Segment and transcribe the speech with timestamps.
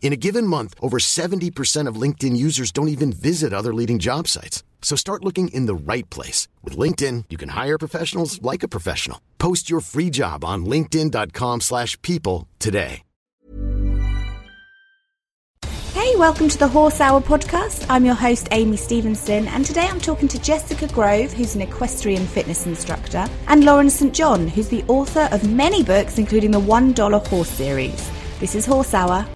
[0.00, 4.26] In a given month, over 70% of LinkedIn users don't even visit other leading job
[4.26, 4.62] sites.
[4.80, 6.48] So start looking in the right place.
[6.64, 9.20] With LinkedIn, you can hire professionals like a professional.
[9.38, 13.02] Post your free job on linkedin.com slash people today.
[15.92, 17.84] Hey, welcome to the Horse Hour podcast.
[17.90, 22.24] I'm your host, Amy Stevenson, and today I'm talking to Jessica Grove, who's an equestrian
[22.24, 24.14] fitness instructor, and Lauren St.
[24.14, 28.10] John, who's the author of many books, including the $1 Horse series.
[28.38, 29.26] This is Horse Hour.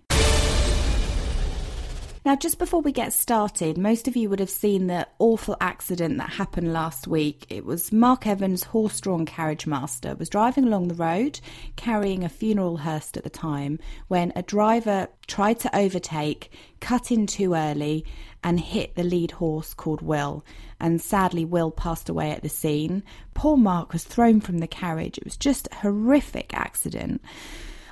[2.25, 6.19] Now, just before we get started, most of you would have seen the awful accident
[6.19, 7.47] that happened last week.
[7.49, 11.41] It was Mark Evans, horse-drawn carriage master, was driving along the road
[11.75, 17.27] carrying a funeral hearse at the time when a driver tried to overtake, cut in
[17.27, 18.05] too early,
[18.45, 20.45] and hit the lead horse called Will.
[20.79, 23.03] And sadly, Will passed away at the scene.
[23.35, 25.19] Poor Mark was thrown from the carriage.
[25.19, 27.21] It was just a horrific accident.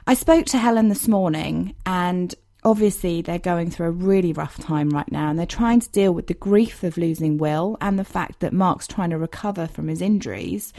[0.06, 2.32] I spoke to Helen this morning and
[2.64, 6.12] obviously they're going through a really rough time right now and they're trying to deal
[6.12, 9.88] with the grief of losing Will and the fact that Mark's trying to recover from
[9.88, 10.72] his injuries.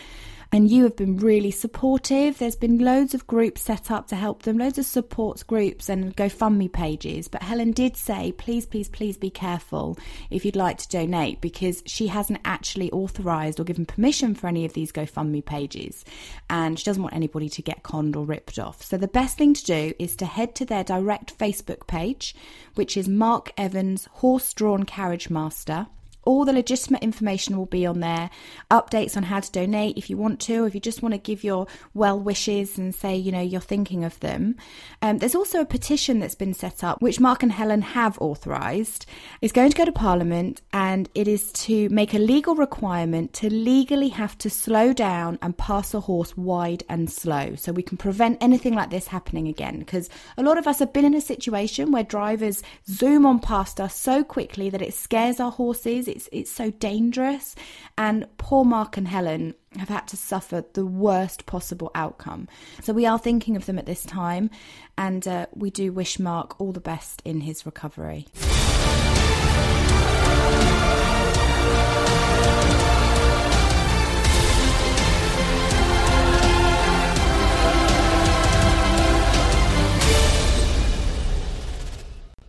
[0.54, 2.38] And you have been really supportive.
[2.38, 6.14] There's been loads of groups set up to help them, loads of support groups and
[6.18, 7.30] GoFundMe pages.
[7.30, 9.98] But Helen did say, please, please, please be careful
[10.30, 14.66] if you'd like to donate because she hasn't actually authorised or given permission for any
[14.66, 16.04] of these GoFundMe pages.
[16.50, 18.84] And she doesn't want anybody to get conned or ripped off.
[18.84, 22.36] So the best thing to do is to head to their direct Facebook page,
[22.76, 25.88] which is Mark Evans Horse Drawn Carriage Master.
[26.24, 28.30] All the legitimate information will be on there.
[28.70, 31.44] Updates on how to donate if you want to, if you just want to give
[31.44, 34.56] your well wishes and say, you know, you're thinking of them.
[35.02, 39.06] Um, there's also a petition that's been set up, which Mark and Helen have authorised.
[39.42, 43.50] It's going to go to Parliament and it is to make a legal requirement to
[43.50, 47.98] legally have to slow down and pass a horse wide and slow so we can
[47.98, 49.80] prevent anything like this happening again.
[49.80, 53.80] Because a lot of us have been in a situation where drivers zoom on past
[53.80, 57.56] us so quickly that it scares our horses it's it's so dangerous.
[57.98, 62.48] And poor Mark and Helen have had to suffer the worst possible outcome.
[62.82, 64.50] So we are thinking of them at this time,
[64.98, 68.28] and uh, we do wish Mark all the best in his recovery.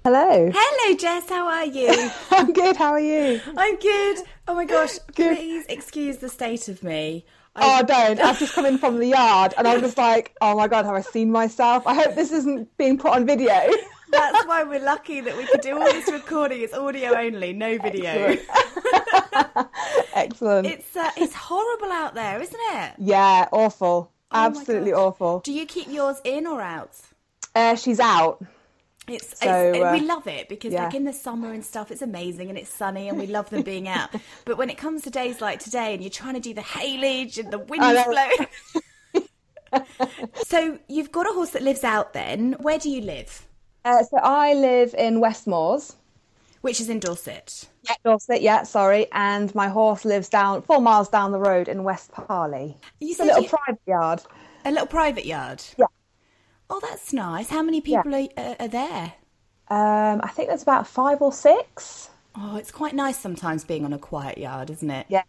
[0.05, 0.51] Hello.
[0.53, 1.29] Hello, Jess.
[1.29, 2.11] How are you?
[2.33, 2.75] I'm good.
[2.75, 3.41] How are you?
[3.57, 4.19] I'm good.
[4.49, 4.99] Oh my gosh.
[5.15, 7.25] Please excuse the state of me.
[7.55, 7.81] I...
[7.81, 8.19] Oh, don't.
[8.19, 10.95] I've just come in from the yard and I'm just like, oh my God, have
[10.97, 11.87] I seen myself?
[11.87, 13.55] I hope this isn't being put on video.
[14.11, 16.63] That's why we're lucky that we could do all this recording.
[16.63, 18.11] It's audio only, no video.
[18.11, 19.69] Excellent.
[20.15, 20.67] Excellent.
[20.67, 22.95] It's uh, it's horrible out there, isn't it?
[22.99, 24.11] Yeah, awful.
[24.33, 25.41] Oh Absolutely awful.
[25.41, 26.91] Do you keep yours in or out?
[27.55, 28.45] Uh, she's out.
[29.13, 30.85] It's, So, it's uh, we love it because yeah.
[30.85, 33.63] like in the summer and stuff, it's amazing and it's sunny and we love them
[33.63, 34.11] being out.
[34.45, 37.39] but when it comes to days like today and you're trying to do the haylage
[37.39, 39.27] and the wind I blowing,
[40.47, 42.13] so you've got a horse that lives out.
[42.13, 43.47] Then where do you live?
[43.85, 45.97] Uh, so I live in West Moors.
[46.61, 47.69] Which is in Dorset.
[47.89, 49.09] Yeah, Dorset, yeah, sorry.
[49.11, 52.77] And my horse lives down four miles down the road in West Parley.
[53.01, 54.23] You It's a little you- private yard.
[54.65, 55.61] A little private yard.
[55.77, 55.87] Yeah.
[56.75, 57.51] Oh, that's nice.
[57.51, 59.13] How many people are, are, are there?
[59.69, 62.09] Um, I think there's about five or six.
[62.35, 65.05] Oh, it's quite nice sometimes being on a quiet yard, isn't it?
[65.11, 65.25] Yeah.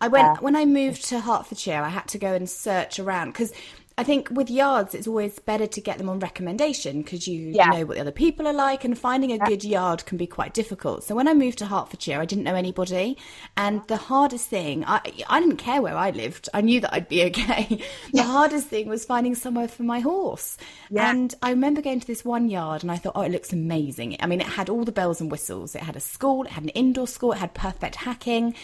[0.00, 0.36] I went Yeah.
[0.40, 1.82] when I moved to Hertfordshire.
[1.82, 3.52] I had to go and search around because
[3.98, 7.66] I think with yards, it's always better to get them on recommendation because you Yeah.
[7.70, 10.54] know what the other people are like, and finding a good yard can be quite
[10.54, 11.02] difficult.
[11.02, 13.16] So when I moved to Hertfordshire, I didn't know anybody,
[13.56, 16.48] and the hardest thing I I didn't care where I lived.
[16.54, 17.80] I knew that I'd be okay.
[18.12, 20.56] the hardest thing was finding somewhere for my horse.
[20.90, 21.10] Yeah.
[21.10, 24.16] And I remember going to this one yard, and I thought, oh, it looks amazing.
[24.20, 25.74] I mean, it had all the bells and whistles.
[25.74, 28.54] It had a school, it had an indoor school, it had perfect hacking,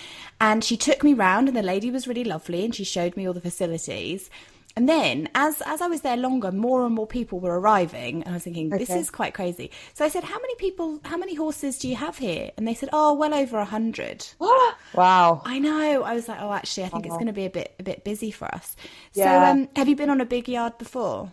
[0.40, 3.26] and she took me round, and the lady was really lovely, and she showed me
[3.26, 4.30] all the facilities.
[4.76, 8.30] And then, as as I was there longer, more and more people were arriving, and
[8.30, 8.98] I was thinking, this Okay.
[9.00, 9.70] is quite crazy.
[9.94, 10.98] So I said, "How many people?
[11.04, 14.26] How many horses do you have here?" And they said, "Oh, well over a hundred."
[14.92, 15.42] Wow.
[15.44, 16.02] I know.
[16.04, 18.04] I was like, "Oh, actually, I think it's going to be a bit a bit
[18.04, 18.76] busy for us."
[19.12, 19.50] So, Yeah.
[19.50, 21.32] um, have you been on a big yard before?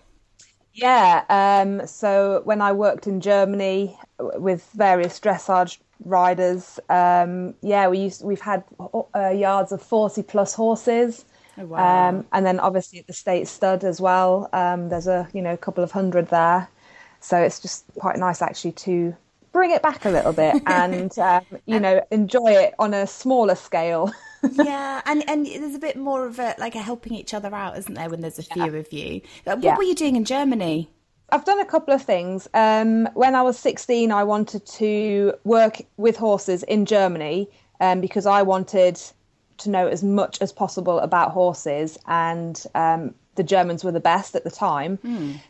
[0.74, 1.24] Yeah.
[1.30, 8.24] Um, so when I worked in Germany with various dressage riders, um, yeah, we used
[8.24, 8.64] we've had
[9.16, 11.26] uh, yards of forty plus horses.
[11.58, 12.10] Oh, wow.
[12.10, 14.50] Um, and then obviously at the state stud as well.
[14.54, 16.70] Um, there's a you know a couple of hundred there,
[17.20, 19.16] so it's just quite nice actually to
[19.52, 23.56] bring it back a little bit and um, you know enjoy it on a smaller
[23.56, 24.12] scale.
[24.50, 27.78] yeah, and and there's a bit more of a like a helping each other out,
[27.78, 28.10] isn't there?
[28.10, 29.22] When there's a few of you.
[29.46, 29.78] What Yeah.
[29.78, 30.90] were you doing in Germany?
[31.32, 32.48] I've done a couple of things.
[32.54, 37.50] Um, when I was 16, I wanted to work with horses in Germany
[37.80, 39.00] um, because I wanted
[39.62, 44.36] to know as much as possible about horses, and um, the Germans were the best
[44.36, 45.00] at the time.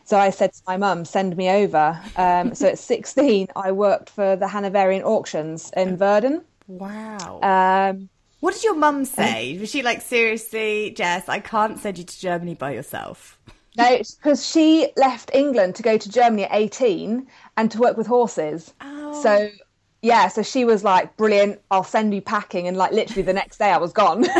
[0.04, 4.10] So I said to my mum, "Send me over." Um, so at 16, I worked
[4.10, 6.42] for the Hanoverian auctions in Verden.
[6.68, 7.40] Wow.
[7.42, 8.08] Um,
[8.40, 9.56] what did your mum say?
[9.58, 13.38] Was she like, seriously, Jess, I can't send you to Germany by yourself?
[13.76, 17.26] no, because she left England to go to Germany at 18
[17.56, 18.74] and to work with horses.
[18.80, 19.22] Oh.
[19.22, 19.48] So,
[20.02, 22.66] yeah, so she was like, brilliant, I'll send you packing.
[22.68, 24.26] And like literally the next day I was gone.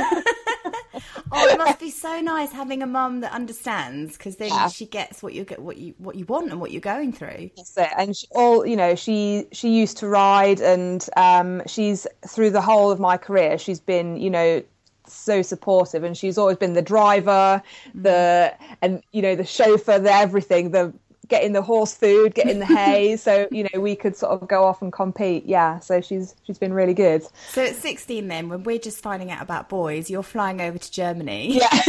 [1.34, 4.68] Oh, it must be so nice having a mum that understands because then Yeah.
[4.68, 7.50] she gets what you get, what you what you want, and what you're going through.
[7.56, 7.88] That's it.
[7.96, 12.60] And she, all, you know, she, she used to ride and um, she's through the
[12.60, 14.62] whole of my career, she's been, you know,
[15.06, 17.62] so supportive and she's always been the driver,
[17.94, 20.92] the, and, you know, the chauffeur, the everything, the,
[21.28, 24.64] getting the horse food, getting the hay, so you know we could sort of go
[24.64, 25.46] off and compete.
[25.46, 27.24] Yeah, so she's she's been really good.
[27.50, 30.90] So at 16, then, when we're just finding out about boys, you're flying over to
[30.90, 31.58] Germany.
[31.58, 31.82] Yeah.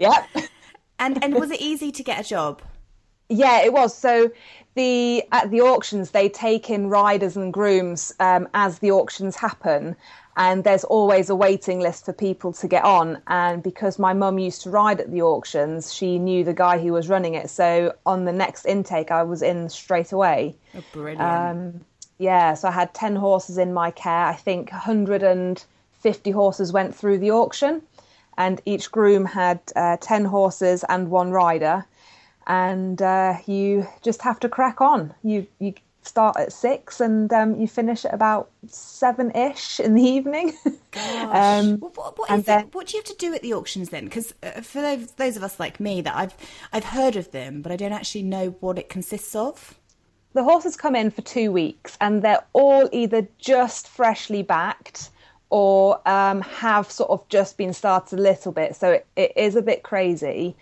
[0.00, 0.28] yep.
[0.98, 2.62] And and was it easy to get a job?
[3.28, 3.96] Yeah, it was.
[3.96, 4.30] So
[4.74, 9.96] the at the auctions they take in riders and grooms um, as the auctions happen,
[10.36, 13.20] and there's always a waiting list for people to get on.
[13.26, 16.92] And because my mum used to ride at the auctions, she knew the guy who
[16.92, 17.50] was running it.
[17.50, 20.56] So on the next intake, I was in straight away.
[20.74, 21.20] Oh, brilliant.
[21.20, 21.84] Um,
[22.18, 24.26] yeah, so I had 10 horses in my care.
[24.26, 27.82] I think 150 horses went through the auction,
[28.38, 31.84] and each groom had uh, 10 horses and one rider.
[32.46, 35.14] And uh, you just have to crack on.
[35.22, 40.02] You, you start at six and um, you finish at about seven ish in the
[40.02, 40.52] evening.
[40.64, 43.42] um, Well, what, what, and is then- it, what do you have to do at
[43.42, 44.04] the auctions then?
[44.04, 46.34] Because uh, for those, those of us like me that I've
[46.72, 49.78] I've heard of them, but I don't actually know what it consists of.
[50.34, 55.10] the horses come in for two weeks and they're all either just freshly backed
[55.50, 58.74] or um, have sort of just been started a little bit.
[58.74, 60.56] So it, it is a bit crazy.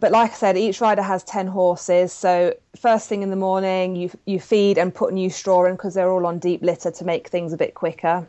[0.00, 2.12] But like I said, each rider has 10 horses.
[2.12, 5.94] So first thing in the morning, you, you feed and put new straw in because
[5.94, 8.28] they're all on deep litter to make things a bit quicker.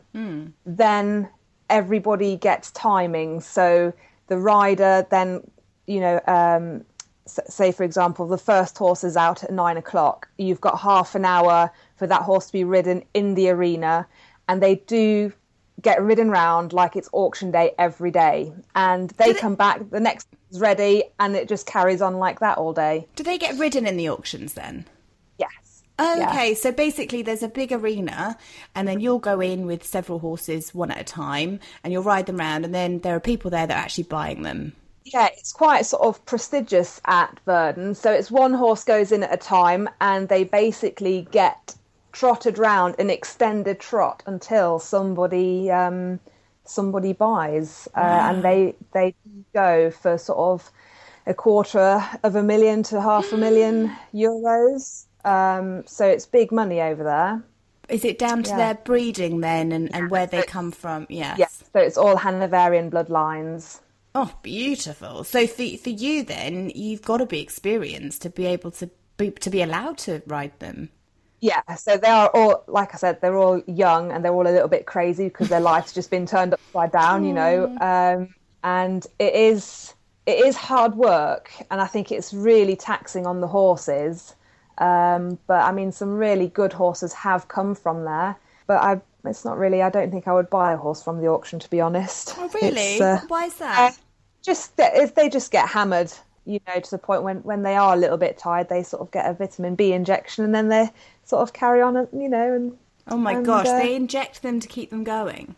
[0.66, 1.30] Then
[1.70, 3.44] everybody gets timings.
[3.44, 3.94] So
[4.28, 5.42] the rider then,
[5.86, 6.86] you know, um,
[7.30, 11.26] say for example the first horse is out at nine o'clock you've got half an
[11.26, 14.08] hour for that horse to be ridden in the arena
[14.48, 15.32] and they do
[15.82, 20.28] get ridden round like it's auction day every day and they come back the next
[20.52, 23.86] is ready and it just carries on like that all day Do they get ridden
[23.88, 24.86] in the auctions then?
[25.38, 26.32] yes Yeah.
[26.32, 28.38] Okay, so basically there's a big arena,
[28.74, 32.26] and then you'll go in with several horses one at a time, and you'll ride
[32.26, 34.74] them around, and then there are people there that are actually buying them.
[35.06, 37.96] yeah, it's quite sort of prestigious at Verden.
[37.96, 41.76] So it's one horse goes in at a time, and they basically get
[42.12, 46.20] trotted round an extended trot until somebody um,
[46.70, 48.00] somebody buys, uh,
[48.30, 49.16] and they they
[49.54, 50.72] go for sort of
[51.26, 55.06] a quarter of a million to half a million euros.
[55.26, 57.44] Um, so it's big money over there.
[57.90, 58.58] Is it down to Yeah.
[58.58, 61.08] their breeding then, and, and where they come from?
[61.10, 61.40] Yes.
[61.40, 63.80] Yes, so it's all Hanoverian bloodlines.
[64.16, 65.24] Oh, beautiful.
[65.24, 69.32] So for for you then, you've got to be experienced to be able to be
[69.32, 70.90] to be allowed to ride them.
[71.42, 74.52] Yeah, so they are all, like I said, they're all young and they're all a
[74.52, 77.66] little bit crazy because their life's just been turned upside down, you know.
[77.80, 79.94] Um, and it is
[80.26, 84.36] it is hard work, and I think it's really taxing on the horses.
[84.78, 88.36] Um, but I mean, some really good horses have come from there.
[88.68, 89.82] But I, it's not really.
[89.82, 92.36] I don't think I would buy a horse from the auction, to be honest.
[92.38, 93.02] Oh, really?
[93.02, 93.98] Uh, Why is that?
[94.42, 96.12] just if they just get hammered
[96.50, 99.02] you know to the point when when they are a little bit tired they sort
[99.02, 100.90] of get a vitamin b injection and then they
[101.24, 102.78] sort of carry on and you know and
[103.08, 105.56] oh my and, gosh, uh, they inject them to keep them going.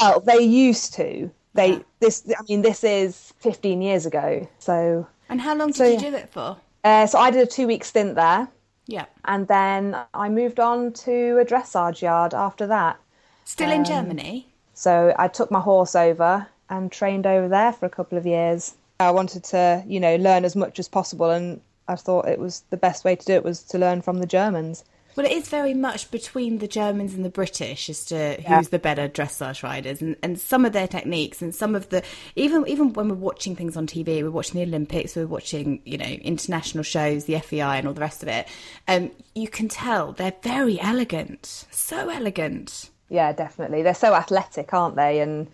[0.00, 1.78] well they used to They Yeah.
[2.00, 4.48] this I mean this is 15 years ago.
[4.58, 6.56] So And how long did So, you do it for?
[6.84, 8.48] uh, so I did a two week stint there,
[8.86, 9.06] Yeah.
[9.24, 12.96] and then I moved on to a dressage yard after that.
[13.44, 14.46] Still Um, in Germany?
[14.74, 18.74] So I took my horse over and trained over there for a couple of years.
[19.06, 22.62] I wanted to, you know, learn as much as possible, and I thought it was
[22.70, 24.84] the best way to do it was to learn from the Germans.
[25.14, 28.56] Well, it is very much between the Germans and the British as to Yeah.
[28.56, 32.02] who's the better dressage riders, and, and some of their techniques, and some of the
[32.34, 35.98] even even when we're watching things on TV, we're watching the Olympics, we're watching you
[35.98, 38.48] know international shows, the FEI, and all the rest of it.
[38.88, 42.88] Um, you can tell they're very elegant, so elegant.
[43.10, 43.82] Yeah, definitely.
[43.82, 45.20] They're so athletic, aren't they?
[45.20, 45.48] And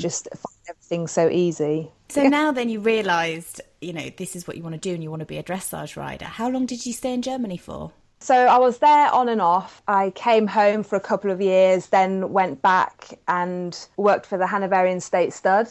[0.00, 1.90] just find everything so easy.
[2.14, 5.02] So now then you realised, you know, this is what you want to do, and
[5.02, 6.26] you want to be a dressage rider.
[6.26, 7.90] How long did you stay in Germany for?
[8.20, 9.82] So I was there on and off.
[9.88, 14.46] I came home for a couple of years, then went back and worked for the
[14.46, 15.68] Hanoverian State Stud.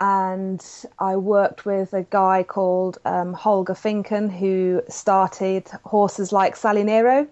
[0.00, 0.64] And
[1.00, 7.26] I worked with a guy called um, Holger Finken who started horses like Salinero.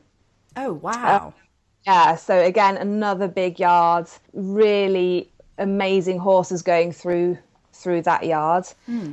[0.57, 1.35] Oh wow!
[1.87, 7.39] Yeah, so again, another big yard, really amazing horses going through
[7.79, 8.67] through that yard,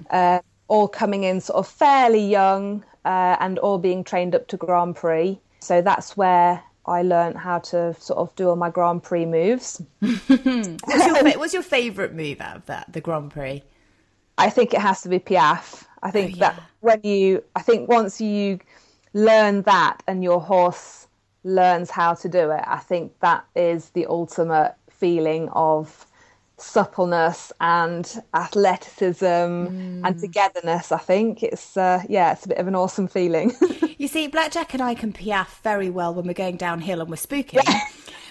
[0.09, 4.57] uh, all coming in sort of fairly young uh, and all being trained up to
[4.57, 5.39] Grand Prix.
[5.59, 9.81] So that's where I learned how to sort of do all my Grand Prix moves.
[10.01, 13.63] What's your, what's your favourite move out of that, the Grand Prix?
[14.37, 15.87] I think it has to be piaffe.
[16.03, 18.59] I think Oh, that when you, I think once you
[19.13, 21.07] learn that and your horse
[21.43, 26.05] learns how to do it, I think that is the ultimate feeling of
[26.57, 30.01] suppleness and athleticism Mm.
[30.05, 30.91] and togetherness.
[30.91, 33.53] I think it's, uh, yeah, it's a bit of an awesome feeling.
[33.97, 37.15] You see, Blackjack and I can piaffe very well when we're going downhill and we're
[37.15, 37.63] spooking.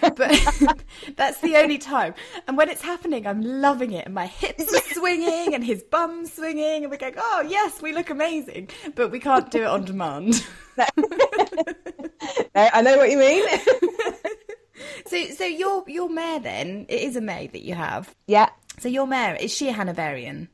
[0.15, 0.77] but
[1.17, 2.13] that's the only time.
[2.47, 4.05] And when it's happening, I'm loving it.
[4.05, 6.83] And my hips are swinging and his bum's swinging.
[6.83, 8.69] And we're going, oh, yes, we look amazing.
[8.93, 10.45] But we can't do it on demand.
[12.55, 13.45] I know what you mean.
[15.07, 18.13] So, so your, your mare then, it is a mare that you have.
[18.27, 18.49] yeah.
[18.77, 20.49] So your mare, is she a Hanoverian?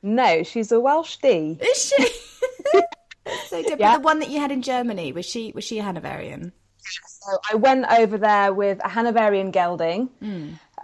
[0.00, 1.58] No, she's a Welsh D.
[1.60, 2.80] Is she?
[3.48, 3.64] so.
[3.78, 3.96] Yeah.
[3.96, 6.52] The one that you had in Germany, was she, was she a Hanoverian?
[6.78, 10.10] So I went over there with a Hanoverian gelding.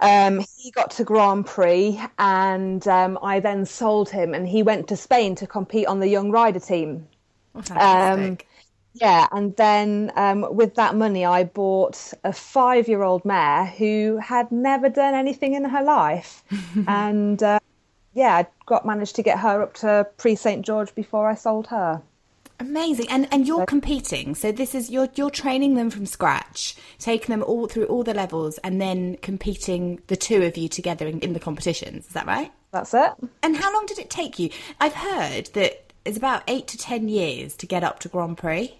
[0.01, 4.87] Um, he got to Grand Prix, and um, I then sold him, and he went
[4.87, 7.07] to Spain to compete on the young rider team.
[7.55, 8.47] Oh, fantastic.
[8.93, 14.89] Yeah, and then um, with that money, I bought a five-year-old mare who had never
[14.89, 16.43] done anything in her life,
[16.87, 17.59] and uh,
[18.13, 21.67] yeah, I got managed to get her up to Prix Saint Georges before I sold
[21.67, 22.01] her.
[22.59, 23.07] Amazing.
[23.09, 24.35] And and you're competing.
[24.35, 28.13] So this is you're you're training them from scratch, taking them all through all the
[28.13, 32.05] levels and then competing the two of you together in, in the competitions.
[32.07, 32.51] Is that right?
[32.71, 33.11] That's it.
[33.41, 34.51] And how long did it take you?
[34.79, 38.79] I've heard that it's about 8 to 10 years to get up to Grand Prix.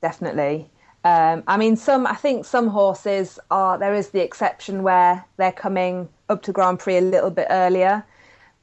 [0.00, 0.68] Definitely.
[1.04, 2.06] Um, I mean, some.
[2.06, 3.78] I think some horses are.
[3.78, 8.04] There is the exception where they're coming up to Grand Prix a little bit earlier,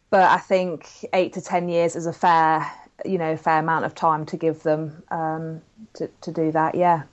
[0.10, 2.70] but I think eight to ten years is a fair,
[3.06, 5.62] you know, fair amount of time to give them um,
[5.94, 6.76] to to do that.
[6.76, 7.04] Yeah.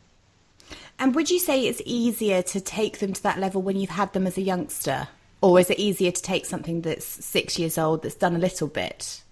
[0.99, 4.13] And would you say it's easier to take them to that level when you've had
[4.13, 5.09] them as a youngster?
[5.41, 8.69] Or is it easier to take something that's 6 years old that's done a little
[8.69, 9.23] bit?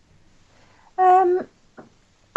[0.98, 1.46] Um,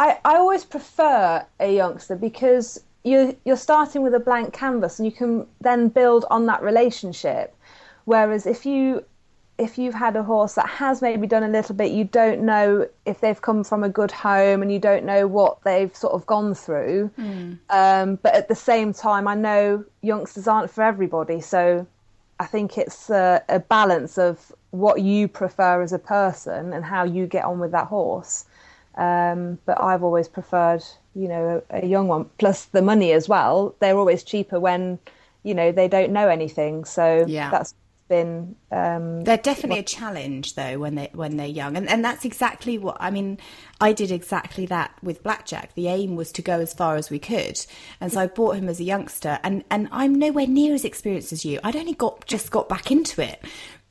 [0.04, 5.06] I I always prefer a youngster because you you're starting with a blank canvas and
[5.06, 7.56] you can then build on that relationship.
[8.06, 9.06] Whereas if you
[9.58, 12.88] if you've had a horse that has maybe done a little bit, you don't know
[13.06, 16.26] if they've come from a good home and you don't know what they've sort of
[16.26, 17.12] gone through.
[17.70, 21.86] Um, but at the same time, I know youngsters aren't for everybody, so
[22.40, 27.04] I think it's a, a balance of what you prefer as a person and how
[27.04, 28.46] you get on with that horse.
[28.96, 30.84] Um, but I've always preferred,
[31.16, 32.26] you know, a, a young one.
[32.38, 33.76] Plus the money as well.
[33.80, 35.00] They're always cheaper when,
[35.44, 36.86] you know, they don't know anything.
[36.86, 37.50] So Yeah.
[37.50, 37.74] that's
[38.10, 42.26] been um, They're definitely a challenge though when they when they're young, and and that's
[42.26, 43.40] exactly what I mean.
[43.80, 45.74] I did exactly that with Blackjack.
[45.74, 47.58] The aim was to go as far as we could,
[48.02, 49.40] and so I bought him as a youngster.
[49.42, 51.60] and And I'm nowhere near as experienced as you.
[51.64, 53.42] I'd only got just got back into it,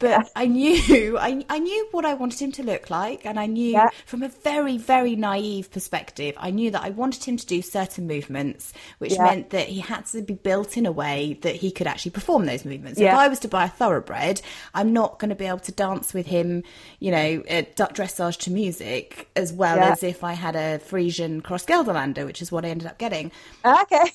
[0.02, 3.47] but I knew I I knew what I wanted him to look like, and I
[3.47, 3.88] knew Yeah.
[4.04, 8.06] from a very very naive perspective, I knew that I wanted him to do certain
[8.06, 9.25] movements, which Yeah.
[9.25, 12.47] meant that he had to be built in a way that he could actually perform
[12.47, 13.00] those movements.
[13.00, 14.42] If I was to buy a thoroughbred,
[14.75, 16.62] I'm not going to be able to dance with him,
[17.00, 21.66] you know, at dressage to music as well as if I had a Friesian Cross
[21.66, 23.30] Gelderlander, which is what I ended up getting.
[23.64, 24.11] okay.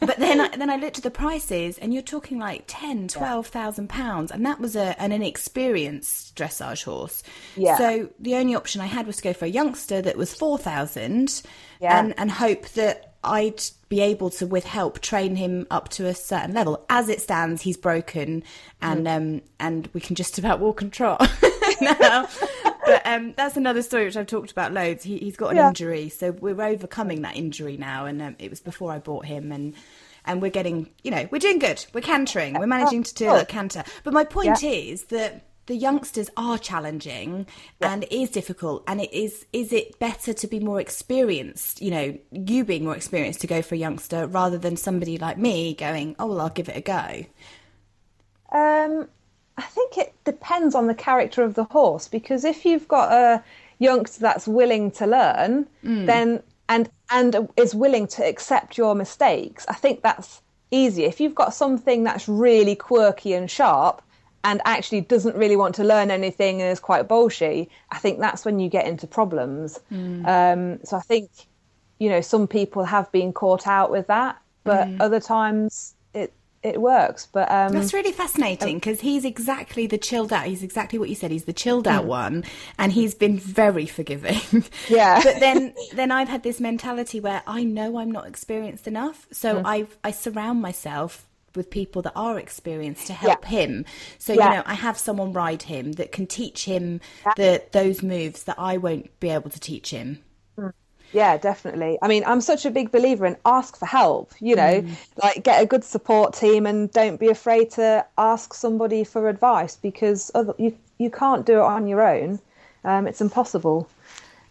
[0.00, 3.46] But then, I, then I looked at the prices, and you're talking like ten, twelve
[3.46, 7.22] thousand pounds, and that was a, an inexperienced dressage horse.
[7.56, 7.76] Yeah.
[7.76, 11.42] So the only option I had was to go for a youngster that was 4,000
[11.80, 11.98] Yeah.
[11.98, 16.14] and, and hope that I'd be able to, with help, train him up to a
[16.14, 16.84] certain level.
[16.88, 18.42] As it stands, he's broken
[18.80, 21.20] and, um, and we can just about walk and trot
[21.80, 22.28] now.
[22.86, 25.04] But um, that's another story which I've talked about loads.
[25.04, 25.68] He, he's got an Yeah.
[25.68, 28.06] injury, so we're overcoming that injury now.
[28.06, 29.74] And um, it was before I bought him, and
[30.24, 31.84] and we're getting, you know, we're doing good.
[31.94, 32.54] We're cantering.
[32.58, 33.84] We're managing to do a canter.
[34.04, 34.68] But my point Yeah.
[34.70, 37.46] is that the youngsters are challenging
[37.80, 38.82] and it is difficult.
[38.88, 41.80] And it is is it better to be more experienced?
[41.80, 45.38] You know, you being more experienced to go for a youngster rather than somebody like
[45.38, 47.24] me going, oh well, I'll give it a go.
[48.52, 49.08] Um,
[49.56, 53.44] I think it depends on the character of the horse because if you've got a
[53.78, 56.06] youngster that's willing to learn, hmm.
[56.06, 60.40] then and and is willing to accept your mistakes, I think that's
[60.70, 61.08] easier.
[61.08, 64.02] If you've got something that's really quirky and sharp
[64.44, 68.44] and actually doesn't really want to learn anything and is quite bolshy, I think that's
[68.44, 69.78] when you get into problems.
[69.88, 70.24] Hmm.
[70.24, 71.30] Um, so I think
[71.98, 75.00] you know some people have been caught out with that, but hmm.
[75.00, 75.94] other times
[76.62, 77.26] it works.
[77.26, 80.46] But um, That's really uh, fascinating because he's exactly the chilled out.
[80.46, 81.30] He's exactly what you said.
[81.30, 82.08] He's the chilled out hmm.
[82.08, 82.44] one,
[82.78, 84.40] and he's been very forgiving.
[84.88, 85.20] Yeah.
[85.22, 89.60] but then, then I've had this mentality where I know I'm not experienced enough, so
[89.60, 89.66] hmm.
[89.66, 93.84] I I surround myself with people that are experienced to help him.
[94.18, 94.44] So Yeah.
[94.44, 97.00] you know, I have someone ride him that can teach him
[97.36, 100.20] the those moves that I won't be able to teach him.
[101.12, 101.98] Yeah, definitely.
[102.02, 104.84] I mean, I'm such a big believer in ask for help, you know,
[105.22, 109.76] like get a good support team and don't be afraid to ask somebody for advice
[109.76, 112.38] because other, you you can't do it on your own.
[112.84, 113.88] Um, it's impossible.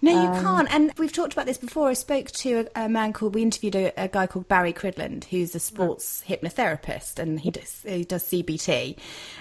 [0.02, 0.74] No, you can't.
[0.74, 1.90] And we've talked about this before.
[1.90, 5.26] I spoke to a, a man called, we interviewed a, a guy called Barry Cridland,
[5.26, 8.98] who's a sports hypnotherapist, and he does, he does CBT.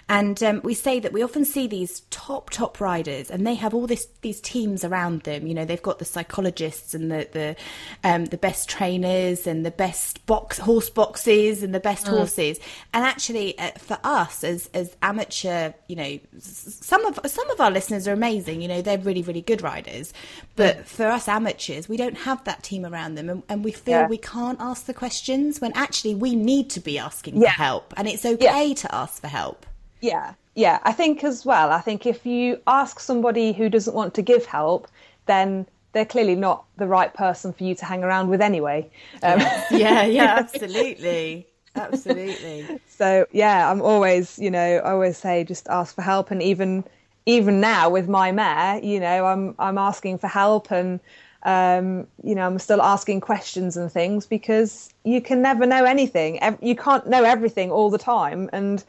[0.08, 3.72] And um, we say that we often see these top, top riders, and they have
[3.72, 5.46] all this these teams around them.
[5.46, 7.56] You know, they've got the psychologists and the the
[8.02, 12.58] um, the best trainers and the best box horse boxes and the best horses.
[12.94, 17.70] And actually, uh, for us as as amateur, you know, some of some of our
[17.70, 18.62] listeners are amazing.
[18.62, 20.12] You know, they're really really good riders.
[20.58, 24.00] But for us amateurs, we don't have that team around them, and, and we feel
[24.00, 24.08] Yeah.
[24.08, 27.48] we can't ask the questions when actually we need to be asking Yeah.
[27.50, 29.64] for help, and it's okay to ask for help.
[30.00, 30.78] Yeah, yeah.
[30.82, 31.70] I think as well.
[31.70, 34.88] I think if you ask somebody who doesn't want to give help,
[35.26, 38.90] then they're clearly not the right person for you to hang around with anyway.
[39.22, 39.40] Um,
[39.70, 42.80] Yeah, yeah, absolutely, absolutely.
[42.88, 46.82] so yeah i'm always you know i always say just ask for help and even
[47.28, 50.98] even now with my mare you know i'm i'm asking for help and
[51.42, 56.40] um you know i'm still asking questions and things because you can never know anything
[56.62, 58.84] you can't know everything all the time and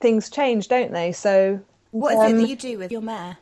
[0.00, 3.36] things change don't they so What is it um, that you do with your mare?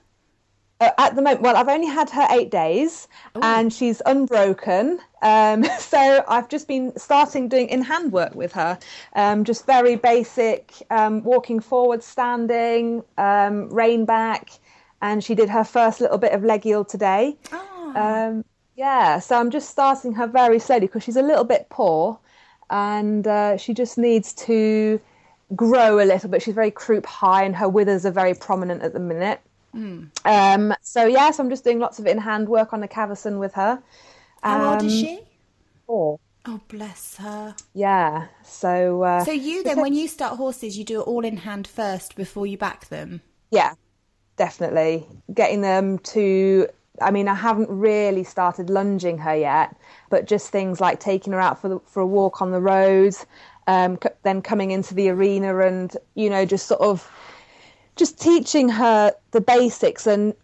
[0.80, 3.06] uh, at the moment, well, I've only had her eight days
[3.42, 4.98] and she's unbroken.
[5.22, 8.78] Um, so I've just been starting doing in hand work with her,
[9.14, 14.50] um, just very basic um, walking forward, standing, um, rein back.
[15.02, 17.36] And she did her first little bit of leg yield today.
[17.94, 18.44] Um,
[18.76, 22.18] yeah, so I'm just starting her very slowly because she's a little bit poor
[22.70, 25.00] and uh, she just needs to
[25.56, 26.42] grow a little bit.
[26.42, 29.40] She's very croup high and her withers are very prominent at the minute.
[30.24, 33.54] Um, so yes, I'm just doing lots of in hand work on the cavesson with
[33.54, 33.82] her.
[34.42, 35.20] How old is Um, she?
[35.86, 36.18] Four.
[36.46, 37.54] Oh, bless her.
[37.74, 38.28] Yeah.
[38.44, 39.02] So.
[39.02, 42.16] Uh, So you then, when you start horses, you do it all in hand first
[42.16, 43.20] before you back them.
[43.50, 43.74] yeah,
[44.36, 46.68] definitely getting them to.
[47.02, 49.74] I mean, I haven't really started lunging her yet,
[50.10, 53.14] but just things like taking her out for the, for a walk on the road,
[53.66, 57.10] um, c- then coming into the arena and you know just sort of
[57.96, 60.34] just teaching her the basics and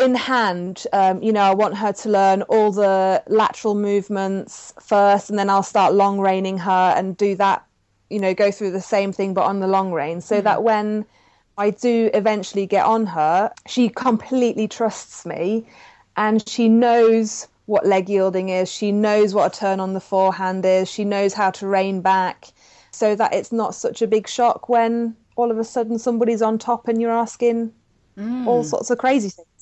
[0.00, 5.30] in hand um, you know i want her to learn all the lateral movements first
[5.30, 7.64] and then i'll start long reining her and do that
[8.08, 10.20] you know go through the same thing but on the long rein.
[10.20, 11.04] So that when
[11.58, 15.66] i do eventually get on her she completely trusts me
[16.16, 18.70] and she knows what leg yielding is.
[18.70, 20.90] She knows what a turn on the forehand is.
[20.90, 22.48] She knows how to rein back
[22.90, 26.58] so that it's not such a big shock when all of a sudden somebody's on
[26.58, 27.72] top and you're asking
[28.46, 29.59] all sorts of crazy things.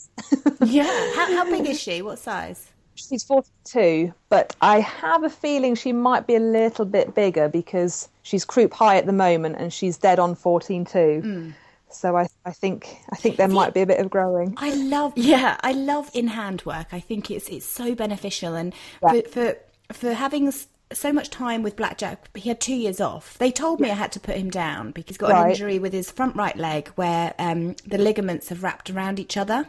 [0.64, 0.84] Yeah.
[1.14, 2.02] How, how big is she?
[2.02, 2.70] What size?
[2.94, 8.08] She's 42, but I have a feeling she might be a little bit bigger because
[8.22, 11.52] she's croup high at the moment and she's dead on 14 too.
[11.90, 14.54] So I, I think I think there might be a bit of growing.
[14.58, 16.88] I love yeah, I love in hand work.
[16.92, 19.56] I think it's it's so beneficial and for, for
[19.92, 20.52] for having
[20.92, 22.36] so much time with Blackjack.
[22.36, 23.38] He had two years off.
[23.38, 25.44] They told me I had to put him down because he's got Right.
[25.44, 29.36] an injury with his front right leg where um, the ligaments have wrapped around each
[29.36, 29.68] other.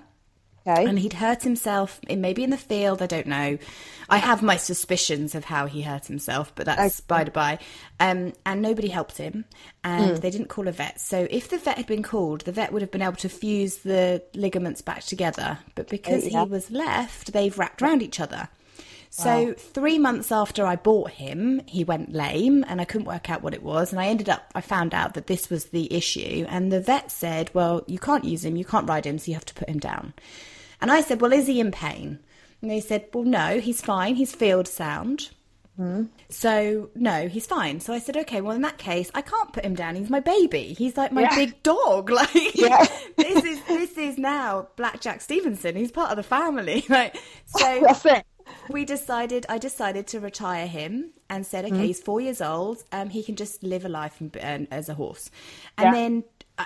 [0.69, 0.85] Okay.
[0.85, 3.57] And he'd hurt himself, in, maybe in the field, I don't know.
[4.09, 7.59] I have my suspicions of how he hurt himself, but that's by the by.
[7.99, 9.45] Um, and nobody helped him,
[9.83, 10.15] and Hmm.
[10.17, 10.99] they didn't call a vet.
[10.99, 13.77] So if the vet had been called, the vet would have been able to fuse
[13.77, 15.59] the ligaments back together.
[15.75, 16.43] But because yeah.
[16.43, 18.49] he was left, they've wrapped around each other.
[19.11, 23.41] So three months after I bought him, he went lame, and I couldn't work out
[23.41, 23.91] what it was.
[23.91, 26.45] And I ended up, I found out that this was the issue.
[26.47, 29.33] And the vet said, "Well, you can't use him, you can't ride him, so you
[29.33, 30.13] have to put him down."
[30.81, 32.19] And I said, "Well, is he in pain?"
[32.61, 34.15] And they said, "Well, no, he's fine.
[34.15, 35.29] He's field sound."
[36.29, 37.79] So no, he's fine.
[37.79, 39.95] So I said, okay, well in that case, I can't put him down.
[39.95, 40.75] He's my baby.
[40.77, 41.35] He's like my Yeah.
[41.35, 42.09] big dog.
[42.19, 42.85] Like Yeah.
[43.17, 45.75] this is this is now Blackjack Stevenson.
[45.77, 46.83] He's part of the family.
[46.89, 47.15] Like
[47.45, 48.25] so That's it.
[48.69, 51.71] we decided I decided to retire him and said, Mm.
[51.75, 52.83] okay, he's four years old.
[52.91, 55.31] Um, he can just live a life and, and, as a horse.
[55.77, 55.91] And Yeah.
[55.93, 56.23] then,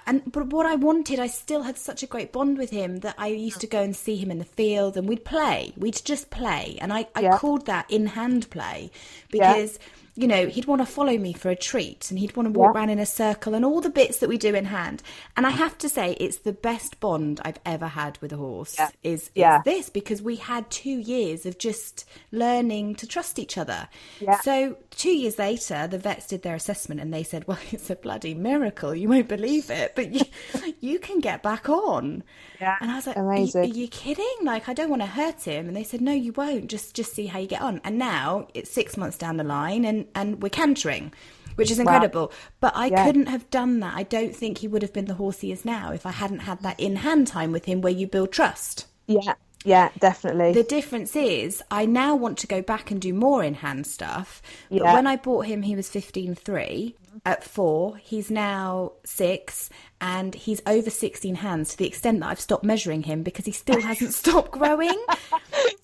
[0.07, 3.15] and but what I wanted, I still had such a great bond with him that
[3.17, 5.73] I used to go and see him in the field, and we'd play.
[5.77, 7.37] We'd just play, and I, I Yeah.
[7.37, 8.91] called that in hand play
[9.31, 9.79] because.
[10.15, 12.75] You know, he'd want to follow me for a treat and he'd want to walk
[12.75, 12.81] Yeah.
[12.81, 15.01] around in a circle and all the bits that we do in hand.
[15.35, 18.75] And I have to say, it's the best bond I've ever had with a horse
[18.77, 18.89] Yeah.
[19.01, 19.57] is, Yeah.
[19.57, 23.87] is this because we had two years of just learning to trust each other.
[24.19, 24.39] Yeah.
[24.41, 27.95] So two years later, the vets did their assessment and they said, "Well, it's a
[27.95, 28.93] bloody miracle.
[28.95, 30.21] You won't believe it, but you
[30.81, 32.23] you can get back on."
[32.61, 32.77] Yeah.
[32.81, 33.61] And I was like, "Are you- Amazing.
[33.61, 34.35] Are you kidding?
[34.43, 36.69] Like, I don't want to hurt him." And they said, "No, you won't.
[36.69, 39.85] Just just see how you get on." And now it's six months down the line,
[39.85, 41.13] and and we're cantering.
[41.55, 43.05] Which is incredible, but I Yeah.
[43.05, 43.93] couldn't have done that.
[43.95, 46.39] I don't think he would have been the horse he is now if I hadn't
[46.39, 48.87] had that in hand time with him where you build trust.
[49.05, 49.35] Yeah.
[49.63, 49.89] Yeah.
[49.99, 50.53] Definitely.
[50.53, 54.41] The difference is, I now want to go back and do more in hand stuff.
[54.69, 54.93] But Yeah.
[54.93, 56.95] when I bought him, he was 15.3.
[57.25, 59.69] At four, he's now six,
[60.01, 63.51] and he's over 16 hands to the extent that I've stopped measuring him because he
[63.51, 64.97] still hasn't stopped growing.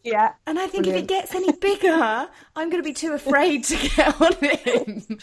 [0.03, 0.33] yeah.
[0.47, 3.75] And I think if it gets any bigger, I'm going to be too afraid to
[3.95, 5.17] get on him.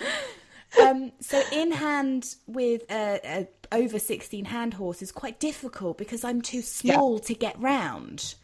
[0.81, 6.25] um, so in hand with a, a over 16 hand horse is quite difficult because
[6.25, 8.35] I'm too small to get round.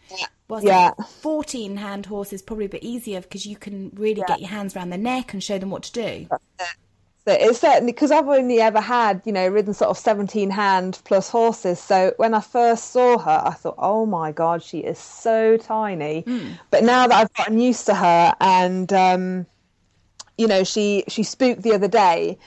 [0.49, 0.93] Whilst Yeah.
[0.99, 4.51] a 14 hand horse is probably a bit easier because you can really get your
[4.51, 6.27] hands around the neck and show them what to do.
[7.25, 11.01] So it's certainly because I've only ever had, you know, ridden sort of 17 hand
[11.05, 11.79] plus horses.
[11.81, 16.25] So when I first saw her, I thought, oh my God, she is so tiny.
[16.71, 19.47] But now that I've gotten used to her and, um,
[20.37, 22.39] you know, she, she spooked the other day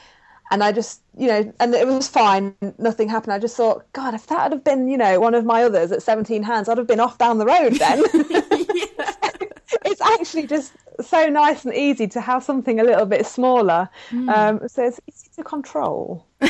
[0.52, 2.56] and I just, you know, and it was fine.
[2.78, 3.34] Nothing happened.
[3.34, 5.92] I just thought, God, if that had have been, you know, one of my others
[5.92, 8.04] at 17 hands, I'd have been off down the road then.
[9.86, 13.90] it's actually just so nice and easy to have something a little bit smaller.
[14.12, 16.26] Um, so it's easy to control.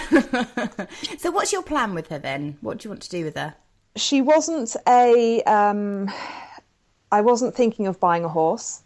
[1.18, 2.58] So what's your plan with her then?
[2.62, 3.56] What do you want to do with her?
[3.96, 5.42] She wasn't a.
[5.44, 6.12] Um,
[7.12, 8.84] I wasn't thinking of buying a horse.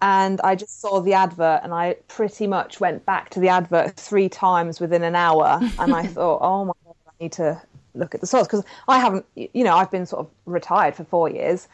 [0.00, 3.96] And I just saw the advert, and I pretty much went back to the advert
[3.96, 5.60] three times within an hour.
[5.78, 7.60] And I thought, oh my god, I need to
[7.94, 11.04] look at the source because I haven't, you know, I've been sort of retired for
[11.04, 11.68] four years,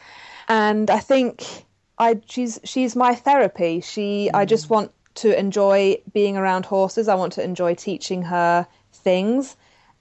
[0.47, 1.65] and I think
[1.97, 3.81] I she's she's my therapy.
[3.81, 7.07] She I just want to enjoy being around horses.
[7.07, 9.55] I want to enjoy teaching her things,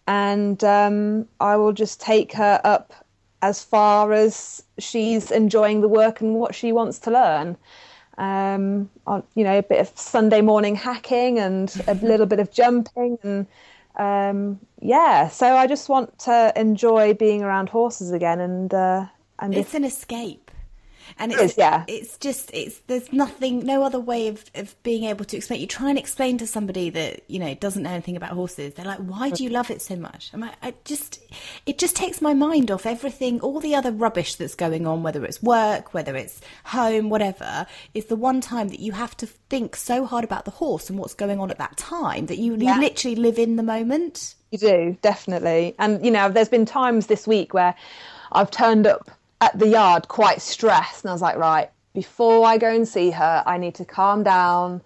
[0.07, 2.93] and um, I will just take her up
[3.43, 7.57] as far as she's enjoying the work and what she wants to learn.
[8.19, 12.51] Um, on, you know, a bit of Sunday morning hacking and a little bit of
[12.51, 13.47] jumping and
[13.97, 15.29] um, yeah.
[15.29, 19.07] So I just want to enjoy being around horses again and uh,
[19.39, 20.46] and It's an escape.
[21.19, 21.85] And It it's, yeah.
[21.87, 25.61] it's just, it's, there's nothing, no other way of, of being able to explain.
[25.61, 28.75] You try and explain to somebody that, you know, doesn't know anything about horses.
[28.75, 30.31] They're like, why do you love it so much?
[30.33, 31.21] I'm like, I just,
[31.67, 35.25] it just takes my mind off everything, all the other rubbish that's going on, whether
[35.25, 39.77] it's work, whether it's home, whatever, is the one time that you have to think
[39.77, 42.75] so hard about the horse and what's going on at that time that you, Yeah.
[42.77, 44.35] you literally live in the moment.
[44.51, 45.75] You do, definitely.
[45.79, 47.75] And, you know, there's been times this week where
[48.33, 51.05] I've turned up at the yard quite stressed.
[51.05, 54.23] And I was like, right, before I go and see her, I need to calm
[54.23, 54.83] down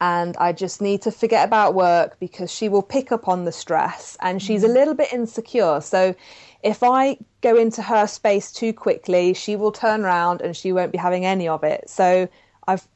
[0.00, 3.52] and I just need to forget about work because she will pick up on the
[3.52, 4.74] stress and she's a mm-hmm.
[4.74, 5.80] little bit insecure.
[5.80, 6.14] So
[6.62, 10.92] if I go into her space too quickly, she will turn around and she won't
[10.92, 11.88] be having any of it.
[11.88, 12.28] So
[12.66, 12.86] I've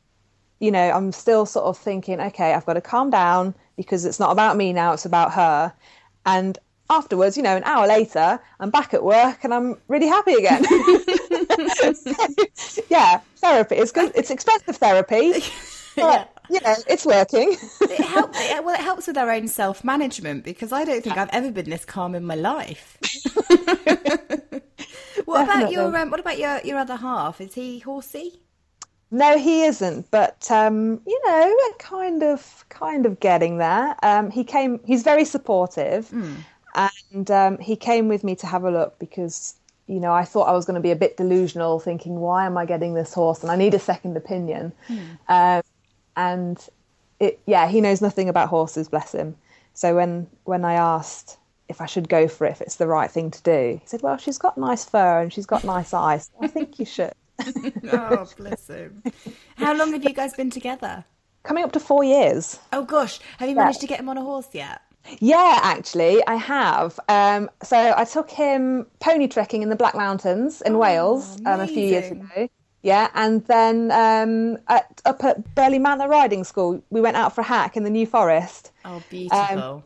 [0.61, 4.21] you know, I'm still sort of thinking, okay, I've got to calm down because it's
[4.21, 5.73] not about me now, it's about her.
[6.27, 6.59] And
[6.91, 10.65] afterwards, you know, an hour later, I'm back at work and I'm really happy again.
[11.95, 13.77] So, yeah, therapy.
[13.77, 14.13] It's good.
[14.15, 15.43] It's expensive therapy.
[15.97, 17.57] But you know, it's working.
[17.81, 18.39] it helps.
[18.41, 21.51] It, well, it helps with our own self management because I don't think I've ever
[21.51, 22.97] been this calm in my life.
[25.25, 27.41] what about your um, What about your your other half?
[27.41, 28.41] Is he horsey?
[29.11, 30.11] No, he isn't.
[30.11, 33.97] But um, you know, kind of, kind of getting there.
[34.03, 34.81] Um, he came.
[34.85, 36.37] He's very supportive, mm.
[36.75, 39.55] And um, he came with me to have a look because
[39.87, 42.57] you know I thought I was going to be a bit delusional, thinking, why am
[42.57, 43.43] I getting this horse?
[43.43, 44.73] And I need a second opinion.
[44.89, 45.63] Mm.
[46.17, 46.69] and
[47.19, 49.37] it, yeah, he knows nothing about horses, bless him.
[49.75, 53.11] So when when I asked if I should go for it, if it's the right
[53.11, 56.31] thing to do, he said, "Well, she's got nice fur and she's got nice eyes.
[56.41, 57.13] I think you should."
[57.93, 59.03] oh, bless him.
[59.57, 61.05] How long have you guys been together?
[61.43, 62.59] Coming up to four years.
[62.73, 63.19] Oh, gosh.
[63.39, 64.83] Have you managed to get him on a horse yet?
[65.19, 67.01] Yeah, actually, I have.
[67.09, 71.61] Um, so I took him pony trekking in the Black Mountains in oh, Wales um,
[71.61, 72.49] a few years ago.
[72.83, 77.43] Yeah, and then um, at, up at Burley Manor Riding School, we went out for
[77.43, 78.73] a hack in the New Forest.
[78.85, 79.39] Oh, beautiful.
[79.39, 79.83] Um,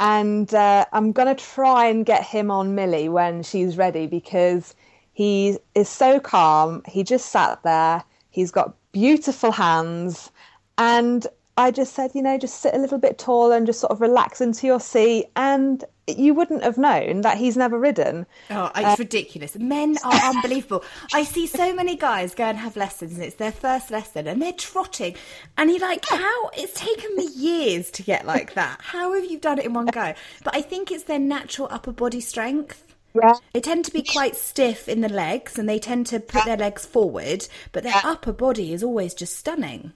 [0.00, 4.76] and uh, I'm going to try and get him on Millie when she's ready because
[5.12, 6.82] he is so calm.
[6.86, 8.04] He just sat there.
[8.30, 10.30] He's got beautiful hands.
[10.76, 11.26] And
[11.58, 14.00] I just said, you know, just sit a little bit tall and just sort of
[14.00, 15.26] relax into your seat.
[15.34, 18.26] And you wouldn't have known that he's never ridden.
[18.48, 19.56] Oh, it's uh, ridiculous.
[19.56, 20.84] Men are unbelievable.
[21.12, 24.40] I see so many guys go and have lessons and it's their first lesson and
[24.40, 25.16] they're trotting.
[25.56, 26.50] And you're like, how?
[26.56, 28.80] It's taken me years to get like that.
[28.80, 30.14] How have you done it in one go?
[30.44, 32.84] But I think it's their natural upper body strength.
[33.14, 33.34] Yeah.
[33.52, 36.56] They tend to be quite stiff in the legs and they tend to put their
[36.56, 39.92] legs forward, but their upper body is always just stunning.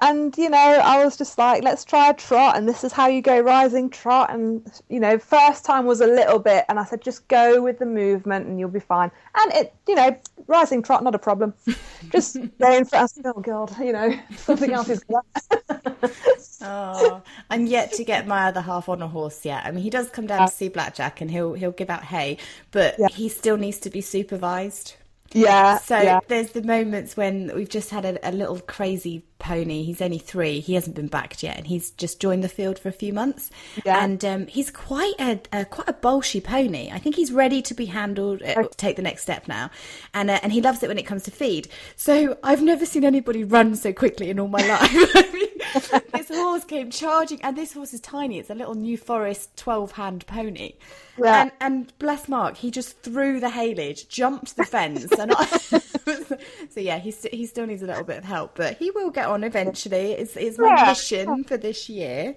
[0.00, 3.08] And, you know, I was just like, let's try a trot, and this is how
[3.08, 4.32] you go rising trot.
[4.32, 7.78] And, you know, first time was a little bit, and I said, just go with
[7.78, 9.10] the movement and you'll be fine.
[9.34, 11.54] And it, you know, rising trot, not a problem.
[12.10, 13.20] just going fast.
[13.24, 15.04] Oh, God, you know, something else is.
[16.62, 19.64] oh, I'm yet to get my other half on a horse yet.
[19.64, 22.38] I mean, he does come down to see Blackjack and he'll he'll give out hay,
[22.70, 23.08] but yeah.
[23.08, 24.94] he still needs to be supervised.
[25.34, 25.78] Yeah.
[25.78, 26.20] So yeah.
[26.28, 29.82] there's the moments when we've just had a, a, little crazy pony.
[29.82, 30.60] He's only three.
[30.60, 33.50] He hasn't been backed yet, and he's just joined the field for a few months.
[33.84, 34.02] Yeah.
[34.02, 36.90] And um, he's quite a, a, quite a bolshy pony.
[36.92, 39.70] I think he's ready to be handled, uh, to take the next step now,
[40.14, 41.68] and uh, and he loves it when it comes to feed.
[41.96, 45.53] So I've never seen anybody run so quickly in all my life.
[46.14, 48.38] This horse came charging, and this horse is tiny.
[48.38, 50.74] It's a little New Forest 12 hand pony.
[51.18, 51.42] Yeah.
[51.42, 55.10] And, and bless Mark, he just threw the haylage, jumped the fence.
[55.12, 55.44] and I,
[56.70, 59.10] so, yeah, he, st- he still needs a little bit of help, but he will
[59.10, 60.12] get on eventually.
[60.12, 60.88] It's, it's my yeah.
[60.88, 62.36] mission for this year.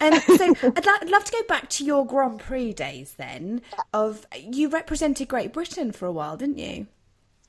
[0.00, 3.62] And so I'd, I'd love to go back to your Grand Prix days then.
[3.92, 6.86] Of You represented Great Britain for a while, didn't you?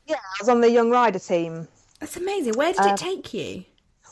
[0.05, 1.67] Yeah, I was on the Young Rider team.
[1.99, 2.53] That's amazing.
[2.53, 3.65] Where did uh, it take you?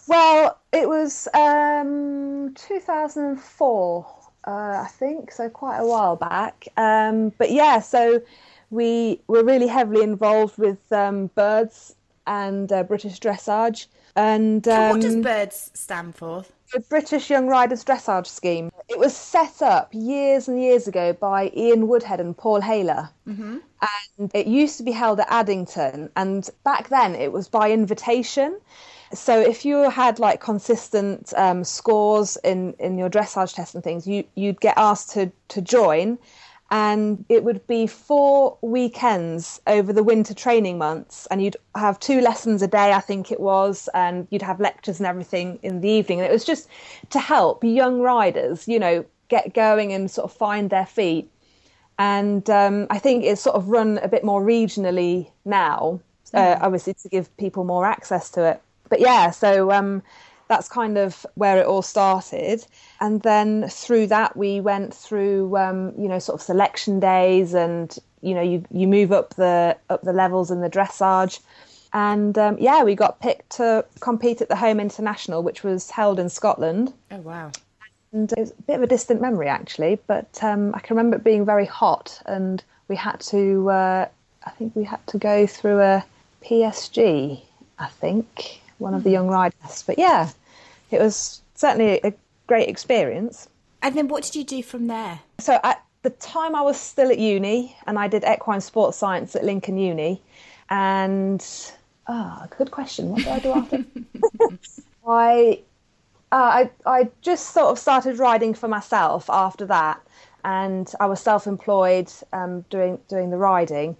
[0.07, 4.05] Well, it was um, 2004,
[4.45, 6.67] uh, I think, so quite a while back.
[6.77, 8.21] Um, but yeah, so
[8.69, 11.95] we were really heavily involved with um, BYRDS
[12.27, 13.87] and uh, British dressage.
[14.15, 16.45] And what does BYRDS stand for?
[16.73, 18.71] The British Young Riders Dressage Scheme.
[18.89, 23.09] It was set up years and years ago by Ian Woodhead and Paul Haler.
[23.27, 23.57] Mm-hmm.
[24.19, 26.09] And it used to be held at Addington.
[26.15, 28.59] And back then it was by invitation.
[29.15, 34.07] So if you had like consistent um, scores in, in your dressage test and things,
[34.07, 36.17] you, you'd get asked to, to join.
[36.71, 41.27] And it would be four weekends over the winter training months.
[41.29, 43.87] And you'd have two lessons a day i think it was.
[43.93, 46.19] And you'd have lectures and everything in the evening.
[46.19, 46.67] And it was just
[47.11, 51.29] to help young riders you know get going and sort of find their feet.
[51.97, 56.01] And um, i think it's sort of run a bit more regionally now
[56.33, 56.61] uh, mm.
[56.61, 58.61] obviously to give people more access to it
[58.95, 60.01] but yeah, so um,
[60.47, 62.65] that's kind of where it all started.
[63.01, 67.93] And then through that, we went through, um, you know, sort of selection days, and
[68.21, 71.41] you know, you you move up the up the levels in the dressage.
[71.91, 76.17] And um, yeah, we got picked to compete at the Home International, which was held
[76.17, 76.93] in Scotland.
[77.11, 77.51] Oh wow!
[78.13, 81.23] And it's a bit of a distant memory actually, but um, I can remember it
[81.25, 83.69] being very hot, and we had to.
[83.69, 84.07] Uh,
[84.45, 86.05] I think we had to go through a
[86.41, 87.41] PSG.
[87.77, 89.83] I think one of the young riders.
[89.85, 90.29] But yeah,
[90.91, 92.13] it was certainly a
[92.47, 93.47] great experience.
[93.81, 95.19] And then what did you do from there?
[95.39, 99.35] So at the time I was still at uni and I did equine sports science
[99.35, 100.21] at Lincoln Uni.
[100.69, 101.45] And,
[102.07, 103.09] ah, oh, good question.
[103.09, 103.85] What did I do after?
[105.07, 105.59] I,
[106.31, 110.01] uh, I, I just sort of started riding for myself after that.
[110.43, 113.97] And I was self-employed um, doing doing the riding,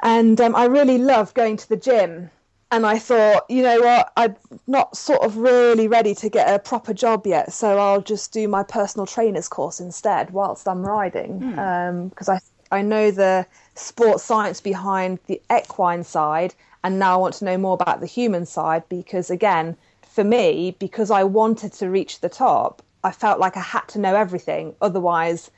[0.00, 2.30] and um, I really loved going to the gym
[2.72, 6.58] and I thought, you know what, I'm not sort of really ready to get a
[6.58, 11.38] proper job yet, so I'll just do my personal trainer's course instead whilst I'm riding,
[12.10, 12.40] because um, I
[12.72, 16.54] I know the sports science behind the equine side,
[16.84, 20.76] and now I want to know more about the human side because again, for me,
[20.78, 24.74] because I wanted to reach the top, I felt like I had to know everything,
[24.80, 25.50] otherwise,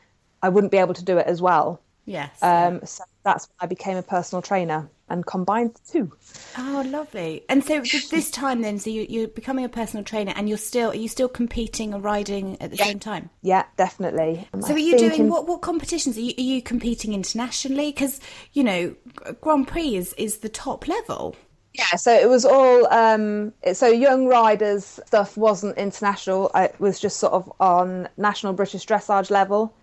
[0.42, 1.80] I wouldn't be able to do it as well.
[2.06, 2.42] Yes.
[2.42, 6.12] Um, so that's when I became a personal trainer and combined the two.
[6.58, 7.44] Oh, lovely!
[7.48, 10.90] And so this time, then, so you, you're becoming a personal trainer, and you're still
[10.90, 13.30] are you still competing and riding at the same time?
[13.42, 14.48] Yeah, definitely.
[14.60, 15.46] So I are you doing in- what?
[15.46, 16.34] What competitions are you?
[16.38, 17.92] Are you competing internationally?
[17.92, 18.20] Because
[18.52, 18.94] you know,
[19.40, 21.36] Grand Prix is is the top level.
[21.74, 26.50] Yeah, so it was all um, so young riders stuff wasn't international.
[26.54, 29.74] It was just sort of on national British dressage level.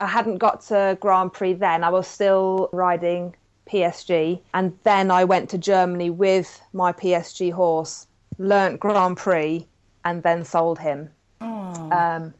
[0.00, 1.82] I hadn't got to Grand Prix then.
[1.82, 3.34] I was still riding
[3.70, 8.06] PSG, and then I went to Germany with my PSG horse,
[8.38, 9.66] learnt Grand Prix,
[10.04, 11.10] and then sold him.
[11.40, 12.34] Um,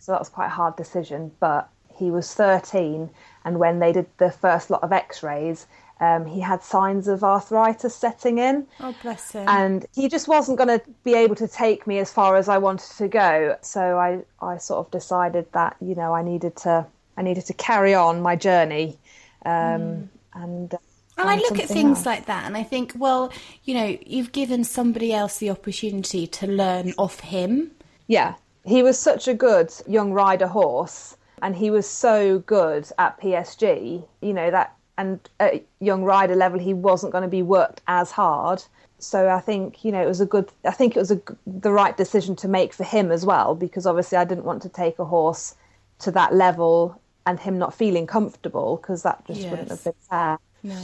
[0.00, 1.30] so that was quite a hard decision.
[1.40, 3.10] But he was 13,
[3.44, 5.66] and when they did the first lot of X-rays,
[6.00, 9.46] um, he had signs of arthritis setting in, Oh, bless him.
[9.48, 12.58] and he just wasn't going to be able to take me as far as I
[12.58, 13.56] wanted to go.
[13.60, 17.54] So I, I sort of decided that you know I needed to, I needed to
[17.54, 18.98] carry on my journey,
[19.44, 20.74] um, and.
[20.74, 20.78] uh,
[21.18, 22.06] And I look at things else.
[22.06, 23.30] like that and I think, well,
[23.64, 27.72] you know, you've given somebody else the opportunity to learn off him.
[28.06, 33.20] Yeah, he was such a good young rider horse, and he was so good at
[33.20, 34.04] PSG.
[34.20, 38.10] You know that, and at young rider level, he wasn't going to be worked as
[38.10, 38.62] hard.
[38.98, 40.50] So I think you know it was a good.
[40.64, 43.86] I think it was a, the right decision to make for him as well, because
[43.86, 45.54] obviously I didn't want to take a horse
[46.00, 50.38] to that level and him not feeling comfortable, because that just wouldn't have been fair.
[50.62, 50.78] No.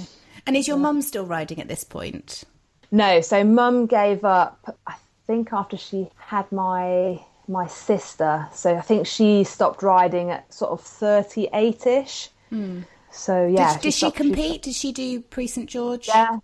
[0.47, 2.45] And is your mum still riding at this point?
[2.91, 4.79] No, so mum gave up.
[4.87, 4.95] I
[5.27, 8.47] think after she had my my sister.
[8.53, 12.31] So I think she stopped riding at sort of thirty eight ish.
[13.11, 14.63] So yeah, did, did she stopped- compete?
[14.63, 16.09] Did she do Prix St Georges?
[16.09, 16.39] yeah,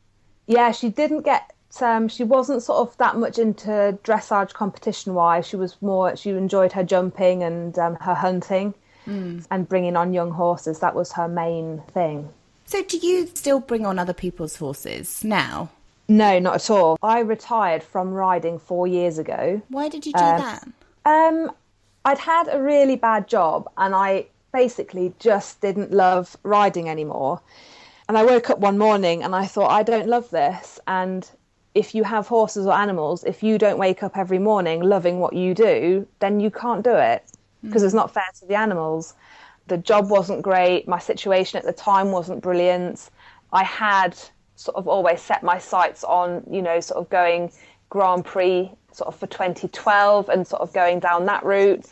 [0.47, 0.73] yeah.
[0.73, 1.51] She didn't get.
[1.81, 5.47] Um, she wasn't sort of that much into dressage competition wise.
[5.47, 6.15] She was more.
[6.15, 8.75] She enjoyed her jumping and um, her hunting,
[9.07, 10.79] and bringing on young horses.
[10.81, 12.29] That was her main thing.
[12.67, 15.71] So do you still bring on other people's horses now?
[16.09, 16.99] No, not at all.
[17.03, 19.63] I retired from riding four years ago.
[19.69, 20.67] Why did you do that?
[21.05, 21.51] Um,
[22.05, 27.41] I'd had a really bad job and I basically just didn't love riding anymore.
[28.09, 30.79] And I woke up one morning and I thought, I don't love this.
[30.87, 31.29] And
[31.75, 35.33] if you have horses or animals, if you don't wake up every morning loving what
[35.33, 37.25] you do, then you can't do it
[37.65, 39.15] because it's not fair to the animals.
[39.67, 40.87] The job wasn't great.
[40.87, 43.11] My situation at the time wasn't brilliant.
[43.53, 44.17] I had
[44.57, 47.51] sort of always set my sights on, you know, sort of going
[47.89, 51.87] Grand Prix sort of for 2012 and sort of going down that route.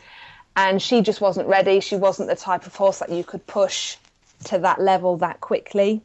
[0.55, 1.79] And she just wasn't ready.
[1.79, 3.97] She wasn't the type of horse that you could push
[4.45, 6.01] to that level that quickly.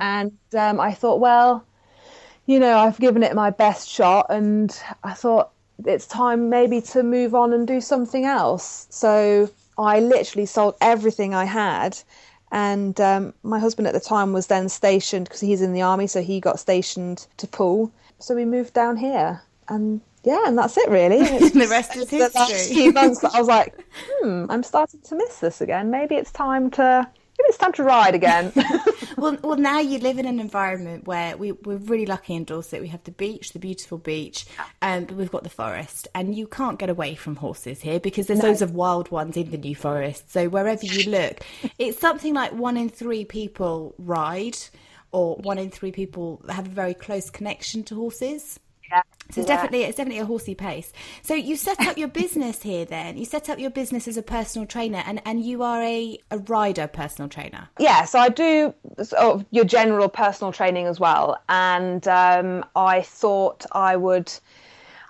[0.00, 1.64] And um, I thought, well,
[2.46, 5.50] you know, I've given it my best shot, and I thought
[5.84, 8.86] it's time maybe to move on and do something else.
[8.90, 11.98] So I literally sold everything I had.
[12.50, 16.06] And um, my husband at the time was then stationed because he's in the army,
[16.06, 17.92] so he got stationed to Poole.
[18.18, 21.18] So we moved down here, and yeah, and that's it really.
[21.50, 22.18] The rest is history.
[22.18, 25.90] the last few months I was like, hmm, I'm starting to miss this again.
[25.90, 27.06] Maybe it's time to
[27.40, 28.52] it's time to ride again.
[29.18, 32.80] Well, well, now you live in an environment where we, we're really lucky in Dorset.
[32.80, 34.46] We have the beach, the beautiful beach,
[34.80, 38.28] um, but we've got the forest, and you can't get away from horses here because
[38.28, 40.30] there's loads of wild ones in the New Forest.
[40.30, 41.40] So wherever you look,
[41.80, 44.56] it's something like one in three people ride,
[45.10, 48.60] or one in three people have a very close connection to horses.
[48.90, 49.02] Yeah.
[49.30, 50.92] So it's definitely it's definitely a horsey pace.
[51.22, 53.18] So you set up your business here then.
[53.18, 56.38] You set up your business as a personal trainer and, and you are a, a
[56.38, 57.68] rider personal trainer.
[57.78, 61.38] yeah, so I do sort of your general personal training as well.
[61.48, 64.32] And um, I thought I would.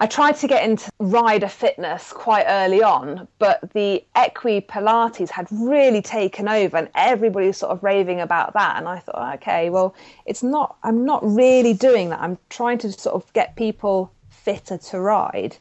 [0.00, 5.48] I tried to get into rider fitness quite early on, but the Equi Pilates had
[5.50, 8.76] really taken over, and everybody was sort of raving about that.
[8.76, 10.76] And I thought, okay, well, it's not.
[10.84, 12.20] I'm not really doing that.
[12.20, 15.56] I'm trying to sort of get people fitter to ride.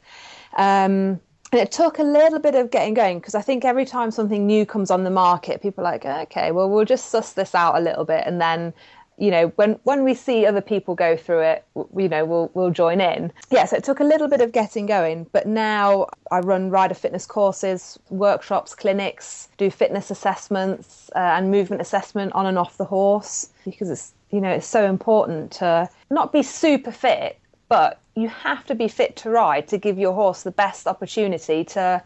[0.56, 1.20] Um,
[1.52, 4.46] and it took a little bit of getting going because I think every time something
[4.46, 7.78] new comes on the market, people are like, okay, well, we'll just suss this out
[7.78, 8.74] a little bit, and then,
[9.18, 12.52] you know, when when we see other people go through it, w- you know, we'll
[12.54, 13.32] we'll join in.
[13.50, 16.94] Yeah, so it took a little bit of getting going, but now I run rider
[16.94, 22.86] fitness courses, workshops, clinics, do fitness assessments uh, and movement assessment on and off the
[22.86, 27.40] horse because it's you know, it's so important to not be super fit,
[27.70, 31.64] but you have to be fit to ride to give your horse the best opportunity
[31.64, 32.04] to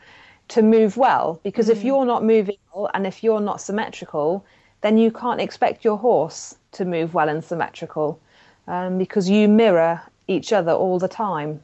[0.48, 1.72] to move well because mm.
[1.72, 4.46] if you're not moving well and if you're not symmetrical
[4.82, 8.20] then you can't expect your horse to move well and symmetrical
[8.68, 11.64] um, because you mirror each other all the time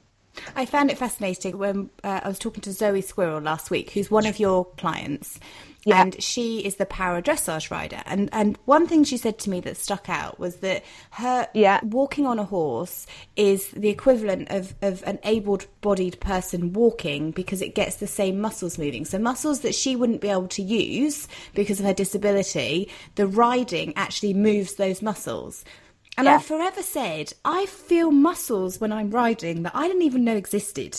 [0.55, 4.11] I found it fascinating when uh, I was talking to Zoe Squirrel last week, who's
[4.11, 5.39] one of your clients,
[5.85, 6.01] yeah.
[6.01, 8.01] and she is the para dressage rider.
[8.05, 11.79] And and one thing she said to me that stuck out was that her yeah.
[11.83, 17.75] walking on a horse is the equivalent of of an able-bodied person walking because it
[17.75, 19.05] gets the same muscles moving.
[19.05, 23.93] So muscles that she wouldn't be able to use because of her disability, the riding
[23.95, 25.63] actually moves those muscles.
[26.17, 26.35] And yeah.
[26.35, 30.97] I've forever said, I feel muscles when I'm riding that I didn't even know existed.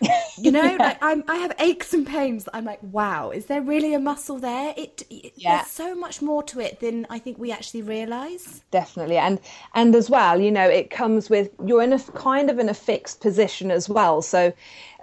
[0.38, 0.76] You know, yeah.
[0.76, 3.98] like I'm, I have aches and pains that I'm like, wow, is there really a
[3.98, 4.74] muscle there?
[4.76, 5.56] It, it yeah.
[5.56, 8.60] there's so much more to it than I think we actually realise.
[8.70, 9.40] Definitely, and
[9.74, 12.74] and as well, you know, it comes with you're in a kind of in a
[12.74, 14.20] fixed position as well.
[14.20, 14.52] So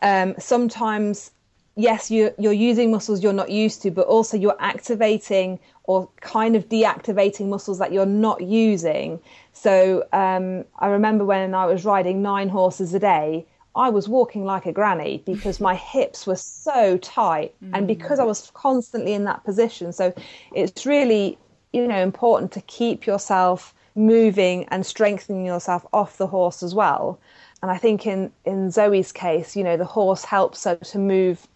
[0.04, 1.32] um, sometimes
[1.76, 6.56] yes, you, you're using muscles you're not used to, but also you're activating or kind
[6.56, 9.20] of deactivating muscles that you're not using.
[9.52, 14.46] So um, I remember when I was riding nine horses a day, I was walking
[14.46, 17.72] like a granny because my hips were so tight mm.
[17.74, 19.92] and because I was constantly in that position.
[19.92, 20.14] So
[20.54, 21.38] it's really,
[21.74, 27.20] you know, important to keep yourself moving and strengthening yourself off the horse as well.
[27.62, 31.48] And I think in, in Zoe's case, you know, the horse helps her to move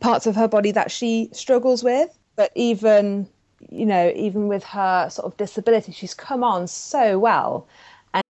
[0.00, 2.08] parts of her body that she struggles with.
[2.36, 3.28] But even,
[3.70, 7.66] you know, even with her sort of disability, she's come on so well.
[8.14, 8.22] And-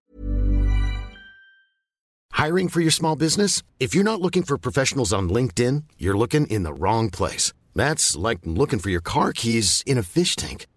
[2.31, 3.63] Hiring for your small business?
[3.79, 7.53] If you're not looking for professionals on LinkedIn, you're looking in the wrong place.
[7.75, 10.67] That's like looking for your car keys in a fish tank.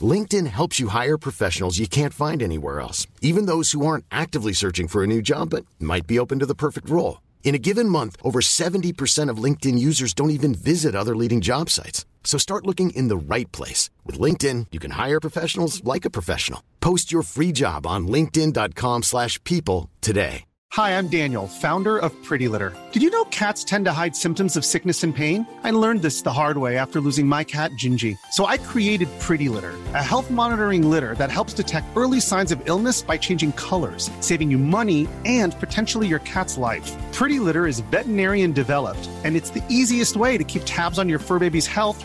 [0.00, 4.52] LinkedIn helps you hire professionals you can't find anywhere else, even those who aren't actively
[4.52, 7.22] searching for a new job but might be open to the perfect role.
[7.44, 11.70] In a given month, over 70% of LinkedIn users don't even visit other leading job
[11.70, 12.04] sites.
[12.26, 13.88] So start looking in the right place.
[14.04, 16.62] With LinkedIn, you can hire professionals like a professional.
[16.80, 20.42] Post your free job on linkedin.com slash people today.
[20.72, 22.76] Hi, I'm Daniel, founder of Pretty Litter.
[22.90, 25.46] Did you know cats tend to hide symptoms of sickness and pain?
[25.62, 28.18] I learned this the hard way after losing my cat, Gingy.
[28.32, 32.60] So I created Pretty Litter, a health monitoring litter that helps detect early signs of
[32.68, 36.92] illness by changing colors, saving you money and potentially your cat's life.
[37.12, 41.20] Pretty Litter is veterinarian developed, and it's the easiest way to keep tabs on your
[41.20, 42.04] fur baby's health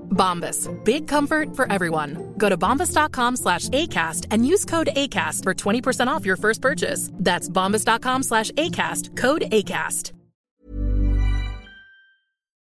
[0.11, 0.69] Bombas.
[0.83, 2.33] Big comfort for everyone.
[2.37, 7.09] Go to bombas.com slash ACAST and use code ACAST for 20% off your first purchase.
[7.13, 9.17] That's bombas.com slash ACAST.
[9.17, 10.11] Code ACAST.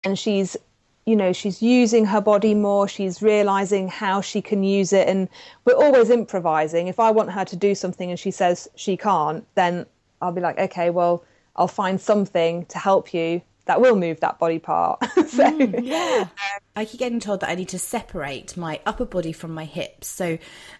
[0.04, 0.56] And she's,
[1.08, 2.88] you know, she's using her body more.
[2.88, 5.08] She's realizing how she can use it.
[5.08, 5.28] And
[5.66, 6.88] we're always improvising.
[6.88, 9.88] If I want her to do something and she says she can't, then
[10.22, 11.24] I'll be like, okay, well,
[11.56, 15.04] I'll find something to help you that will move that body part.
[15.16, 16.28] so, mm, yeah.
[16.76, 20.08] I keep getting told that I need to separate my upper body from my hips.
[20.08, 20.38] So,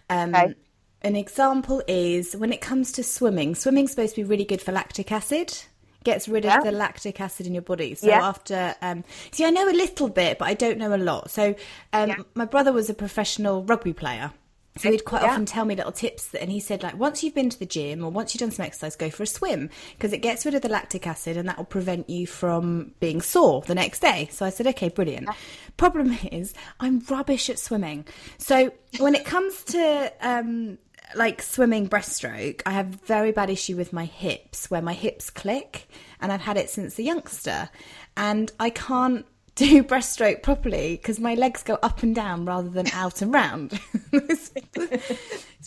[0.08, 0.54] um, okay.
[1.02, 4.72] an example is when it comes to swimming, swimming's supposed to be really good for
[4.72, 5.56] lactic acid.
[6.04, 6.58] Gets rid yeah.
[6.58, 7.96] of the lactic acid in your body.
[7.96, 8.24] So yeah.
[8.24, 11.30] after, um, see, I know a little bit, but I don't know a lot.
[11.30, 11.56] So,
[11.92, 12.16] um, yeah.
[12.34, 14.32] my brother was a professional rugby player.
[14.78, 15.30] So he'd quite yeah.
[15.30, 17.66] often tell me little tips, that, and he said like once you've been to the
[17.66, 20.54] gym or once you've done some exercise, go for a swim because it gets rid
[20.54, 24.28] of the lactic acid and that will prevent you from being sore the next day.
[24.30, 25.26] So I said, okay, brilliant.
[25.26, 25.34] Yeah.
[25.76, 28.04] Problem is, I'm rubbish at swimming.
[28.38, 30.78] So when it comes to um,
[31.14, 35.88] like swimming breaststroke, I have very bad issue with my hips where my hips click,
[36.20, 37.68] and I've had it since a youngster,
[38.16, 39.26] and I can't
[39.66, 43.80] do breaststroke properly because my legs go up and down rather than out and round.
[44.12, 44.50] it's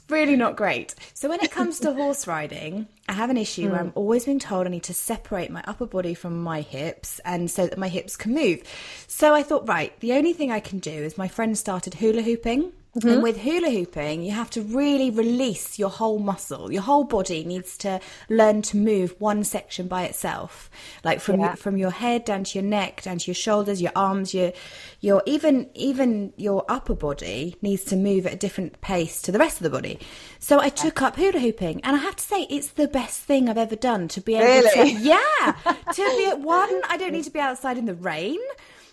[0.08, 0.94] really not great.
[1.16, 3.72] So when it comes to horse riding, I have an issue mm.
[3.72, 7.20] where I'm always being told I need to separate my upper body from my hips
[7.26, 8.62] and so that my hips can move.
[9.08, 12.22] So I thought, right, the only thing I can do is my friend started hula
[12.22, 13.22] hooping And mm-hmm.
[13.22, 16.72] with hula hooping, you have to really release your whole muscle.
[16.72, 20.72] Your whole body needs to learn to move one section by itself,
[21.04, 21.54] like from Yeah.
[21.56, 24.54] from your head down to your neck, down to your shoulders, your arms, your
[25.02, 29.40] your even even your upper body needs to move at a different pace to the
[29.40, 30.00] rest of the body.
[30.40, 33.50] So I took up hula hooping, and I have to say it's the best thing
[33.50, 34.94] I've ever done to be able Really?
[34.96, 35.54] to yeah
[35.94, 36.82] to be at one.
[36.90, 38.40] I don't need to be outside in the rain.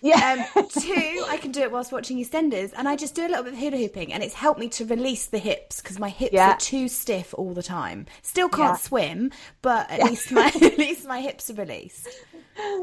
[0.01, 0.45] Yeah.
[0.55, 3.43] Um, two, I can do it whilst watching EastEnders, and I just do a little
[3.43, 6.33] bit of hula hooping, and it's helped me to release the hips because my hips
[6.33, 6.51] Yeah.
[6.51, 8.05] are too stiff all the time.
[8.21, 8.75] Still can't Yeah.
[8.77, 9.31] swim,
[9.61, 12.07] but at least my at least my hips are released.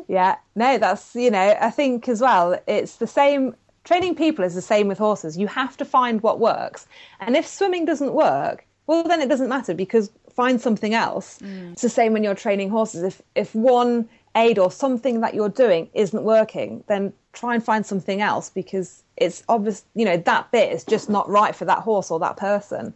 [0.09, 3.55] Yeah, no, that's you know, I think as well, it's the same.
[3.85, 5.37] Training people is the same with horses.
[5.37, 6.87] You have to find what works,
[7.21, 11.39] and if swimming doesn't work, well, then it doesn't matter because find something else.
[11.73, 13.03] It's the same when you're training horses.
[13.03, 17.85] If if one aid or something that you're doing isn't working, then try and find
[17.87, 19.85] something else because it's obvious.
[19.95, 22.95] You know that bit is just not right for that horse or that person.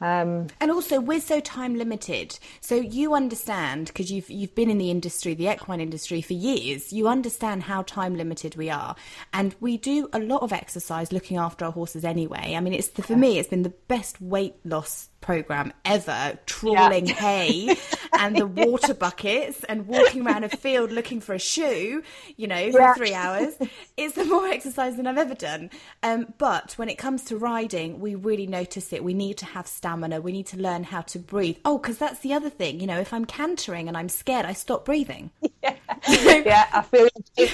[0.00, 2.38] Um, And also, we're so time limited.
[2.62, 6.92] So you understand because you've you've been in the industry, the equine industry, for years.
[6.92, 8.96] You understand how time limited we are,
[9.32, 12.54] and we do a lot of exercise looking after our horses anyway.
[12.56, 16.38] I mean, it's the, for me, it's been the best weight loss program ever.
[16.46, 17.76] Trawling hay
[18.18, 22.02] and the water buckets and walking around a field looking for a shoe.
[22.36, 22.94] You know, for Yeah.
[22.94, 23.54] three hours.
[23.96, 25.70] It's the more exercise than I've ever done.
[26.02, 29.04] Um, but when it comes to riding, we really notice it.
[29.04, 30.20] We need to have stamina.
[30.20, 31.56] We need to learn how to breathe.
[31.64, 32.80] Oh, because that's the other thing.
[32.80, 35.30] You know, if I'm cantering and I'm scared, I stop breathing.
[35.62, 35.74] yeah,
[36.08, 37.08] yeah, I feel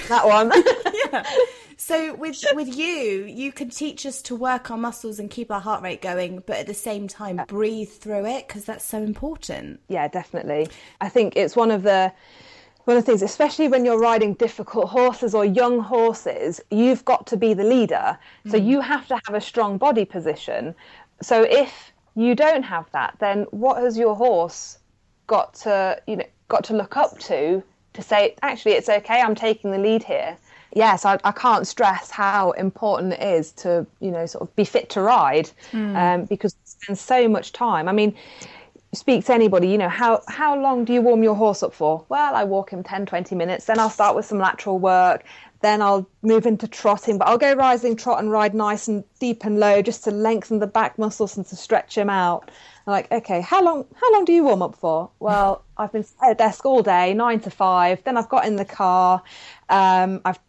[0.09, 0.51] that one.
[0.55, 1.06] yeah.
[1.79, 5.59] So with with you, you can teach us to work our muscles and keep our
[5.61, 9.79] heart rate going, but at the same time breathe through it because that's so important.
[9.87, 10.67] yeah, definitely.
[10.99, 12.11] I think it's one of the
[12.85, 17.27] one of the things, especially when you're riding difficult horses or young horses, you've got
[17.27, 18.17] to be the leader.
[18.47, 18.65] So mm.
[18.65, 20.73] you have to have a strong body position.
[21.21, 24.79] So if you don't have that, then what has your horse
[25.27, 27.61] got to you know got to look up to
[27.93, 30.37] to say actually it's okay, I'm taking the lead here.
[30.77, 34.63] Yes, I, I can't stress how important it is to you know sort of be
[34.63, 37.87] fit to ride um, because you spend so much time.
[37.89, 38.15] I mean,
[38.93, 42.05] speak to anybody, you know, how, how long do you warm your horse up for?
[42.09, 45.25] Well, I walk him 10, 20 minutes, then I'll start with some lateral work,
[45.61, 49.43] then I'll move into trotting, but I'll go rising trot and ride nice and deep
[49.43, 52.49] and low just to lengthen the back muscles and to stretch him out.
[52.85, 55.09] I'm like, okay, how long how long do you warm up for?
[55.19, 58.55] Well, I've been at a desk all day, nine to five, then I've got in
[58.55, 59.21] the car,
[59.69, 60.39] um, I've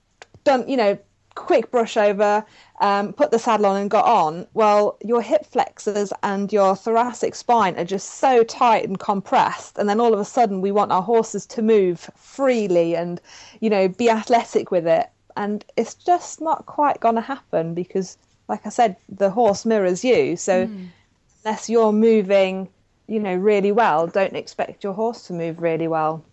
[0.48, 0.98] done, you know,
[1.34, 2.44] quick brush over,
[2.80, 4.46] um, put the saddle on and got on.
[4.54, 9.78] Well, your hip flexors and your thoracic spine are just so tight and compressed.
[9.78, 13.20] And then all of a sudden, we want our horses to move freely and,
[13.60, 15.08] you know, be athletic with it.
[15.36, 18.16] And it's just not quite going to happen because,
[18.48, 20.36] like I said, the horse mirrors you.
[20.36, 20.68] So
[21.44, 22.68] unless you're moving,
[23.06, 26.24] you know, really well, don't expect your horse to move really well.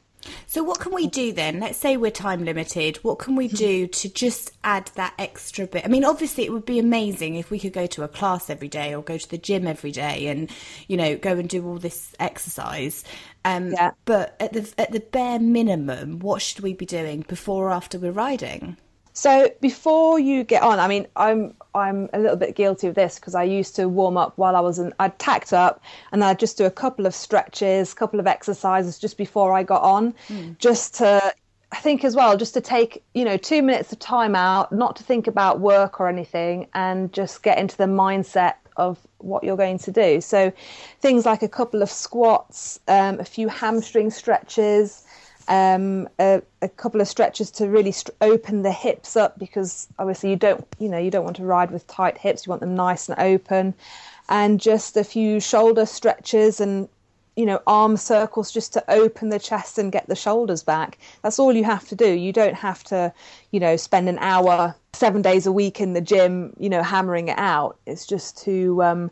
[0.48, 1.60] So what can we do then?
[1.60, 2.98] Let's say we're time limited.
[2.98, 5.86] What can we do to just add that extra bit?
[5.86, 8.68] I mean, obviously it would be amazing if we could go to a class every
[8.68, 10.50] day or go to the gym every day and,
[10.88, 13.04] you know, go and do all this exercise.
[13.44, 13.92] Um, Yeah.
[14.06, 18.00] But at the at the bare minimum, what should we be doing before or after
[18.00, 18.78] we're riding?
[19.16, 23.16] So before you get on, I mean, I'm I'm a little bit guilty of this
[23.16, 24.94] because I used to warm up while I was in.
[25.00, 29.00] I'd tacked up and I'd just do a couple of stretches, a couple of exercises
[29.00, 30.14] just before I got on,
[30.60, 31.34] just to.
[31.72, 34.98] I think as well, just to take you know two minutes of time out, not
[34.98, 39.56] to think about work or anything, and just get into the mindset of what you're
[39.56, 40.20] going to do.
[40.20, 40.52] So
[41.00, 45.05] things like a couple of squats, um, a few hamstring stretches
[45.48, 50.30] um, a, a couple of stretches to really st- open the hips up because obviously
[50.32, 52.46] you don't you know you don't want to ride with tight hips.
[52.46, 53.74] You want them nice and open.
[54.28, 56.90] And just a few shoulder stretches and
[57.36, 60.98] you know arm circles just to open the chest and get the shoulders back.
[61.22, 62.10] That's all you have to do.
[62.12, 63.14] You don't have to
[63.52, 67.28] you know spend an hour 7 days a week in the gym you know hammering
[67.28, 67.78] it out.
[67.86, 69.12] It's just to um,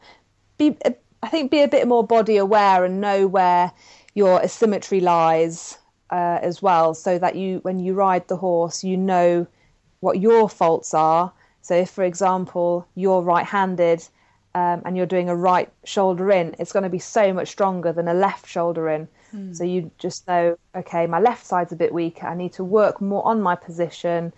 [0.57, 0.75] be
[1.21, 3.71] I think be a bit more body aware and know where
[4.15, 5.77] your asymmetry lies
[6.13, 9.47] uh, as well, so that you when you ride the horse, you know
[9.99, 11.31] what your faults are.
[11.61, 13.99] So if, for example, you're right-handed
[14.53, 17.91] um, and you're doing a right shoulder in, it's going to be so much stronger
[17.93, 19.07] than a left shoulder in.
[19.55, 22.27] So you just know, okay, my left side's a bit weaker.
[22.27, 24.31] I need to work more on my position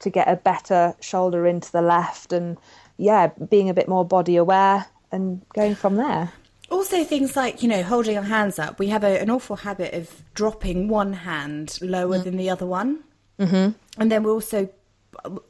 [0.00, 2.58] to get a better shoulder into the left, and
[2.98, 6.30] yeah, being a bit more body aware and going from there.
[6.70, 8.78] Also, things like, you know, holding our hands up.
[8.78, 13.04] We have a, an awful habit of dropping one hand lower than the other one.
[13.38, 13.70] Mm-hmm.
[14.00, 14.68] And then we also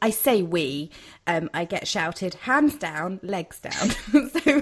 [0.01, 0.89] I say we,
[1.25, 3.89] um, I get shouted hands down, legs down.
[4.29, 4.61] so,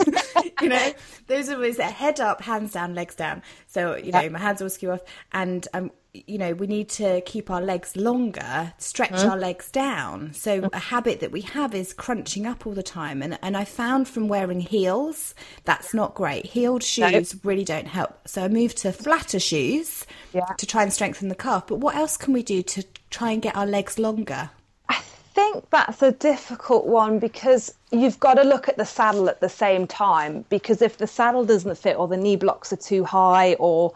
[0.61, 0.93] you know,
[1.27, 3.41] those are always head up, hands down, legs down.
[3.67, 5.01] So, you know, my hands always skew off.
[5.31, 5.91] And, um,
[6.27, 9.29] you know, we need to keep our legs longer, stretch mm.
[9.29, 10.33] our legs down.
[10.33, 13.21] So, a habit that we have is crunching up all the time.
[13.21, 16.45] And, and I found from wearing heels, that's not great.
[16.45, 18.27] Heeled shoes really don't help.
[18.27, 20.45] So, I moved to flatter shoes yeah.
[20.57, 21.67] to try and strengthen the calf.
[21.67, 24.49] But what else can we do to try and get our legs longer?
[24.89, 25.01] I
[25.33, 29.49] think that's a difficult one because you've got to look at the saddle at the
[29.49, 30.45] same time.
[30.49, 33.93] Because if the saddle doesn't fit, or the knee blocks are too high, or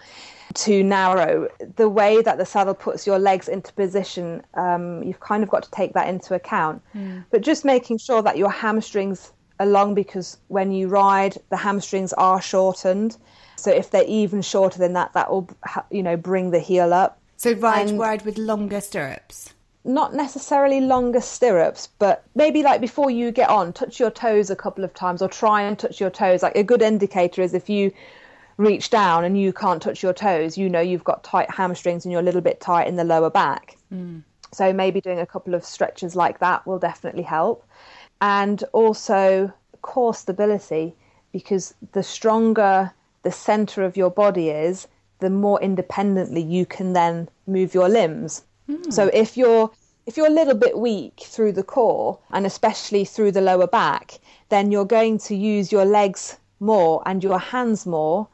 [0.53, 5.43] too narrow, the way that the saddle puts your legs into position, um, you've kind
[5.43, 6.81] of got to take that into account.
[6.95, 7.25] Mm.
[7.31, 12.13] But just making sure that your hamstrings are long because when you ride, the hamstrings
[12.13, 13.17] are shortened.
[13.57, 15.49] So if they're even shorter than that, that will,
[15.91, 17.19] you know, bring the heel up.
[17.37, 19.53] So ride and, ride with longer stirrups
[19.85, 24.55] not necessarily longer stirrups, but maybe like before you get on, touch your toes a
[24.55, 26.43] couple of times or try and touch your toes.
[26.43, 27.91] Like a good indicator is if you
[28.59, 32.11] reach down and you can't touch your toes, you know you've got tight hamstrings and
[32.11, 33.77] you're a little bit tight in the lower back.
[33.91, 34.21] Mm.
[34.51, 37.65] So maybe doing a couple of stretches like that will definitely help.
[38.19, 40.93] And also core stability,
[41.31, 42.91] because the stronger
[43.23, 44.87] the center of your body is,
[45.19, 48.43] the more independently you can then move your limbs.
[48.69, 48.91] Mm.
[48.91, 49.71] So if you're
[50.05, 54.19] if you're a little bit weak through the core and especially through the lower back,
[54.49, 58.27] then you're going to use your legs more and your hands more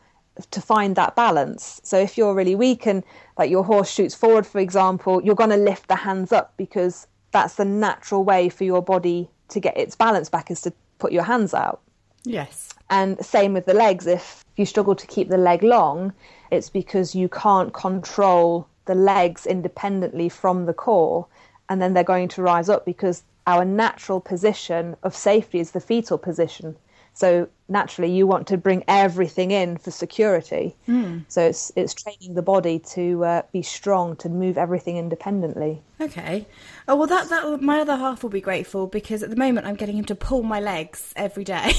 [0.51, 1.79] to find that balance.
[1.83, 3.03] So if you're really weak and
[3.37, 7.07] like your horse shoots forward, for example, you're going to lift the hands up because
[7.31, 11.11] that's the natural way for your body to get its balance back is to put
[11.11, 11.81] your hands out.
[12.23, 12.73] Yes.
[12.89, 14.07] And same with the legs.
[14.07, 16.13] If you struggle to keep the leg long,
[16.51, 21.27] it's because you can't control the legs independently from the core,
[21.69, 25.79] and then they're going to rise up because our natural position of safety is the
[25.79, 26.75] fetal position.
[27.15, 30.75] So naturally, you want to bring everything in for security.
[30.87, 31.23] Mm.
[31.29, 35.81] So it's it's training the body to uh, be strong to move everything independently.
[35.99, 36.45] Okay.
[36.89, 39.75] Oh well, that that my other half will be grateful because at the moment I'm
[39.75, 41.71] getting him to pull my legs every day.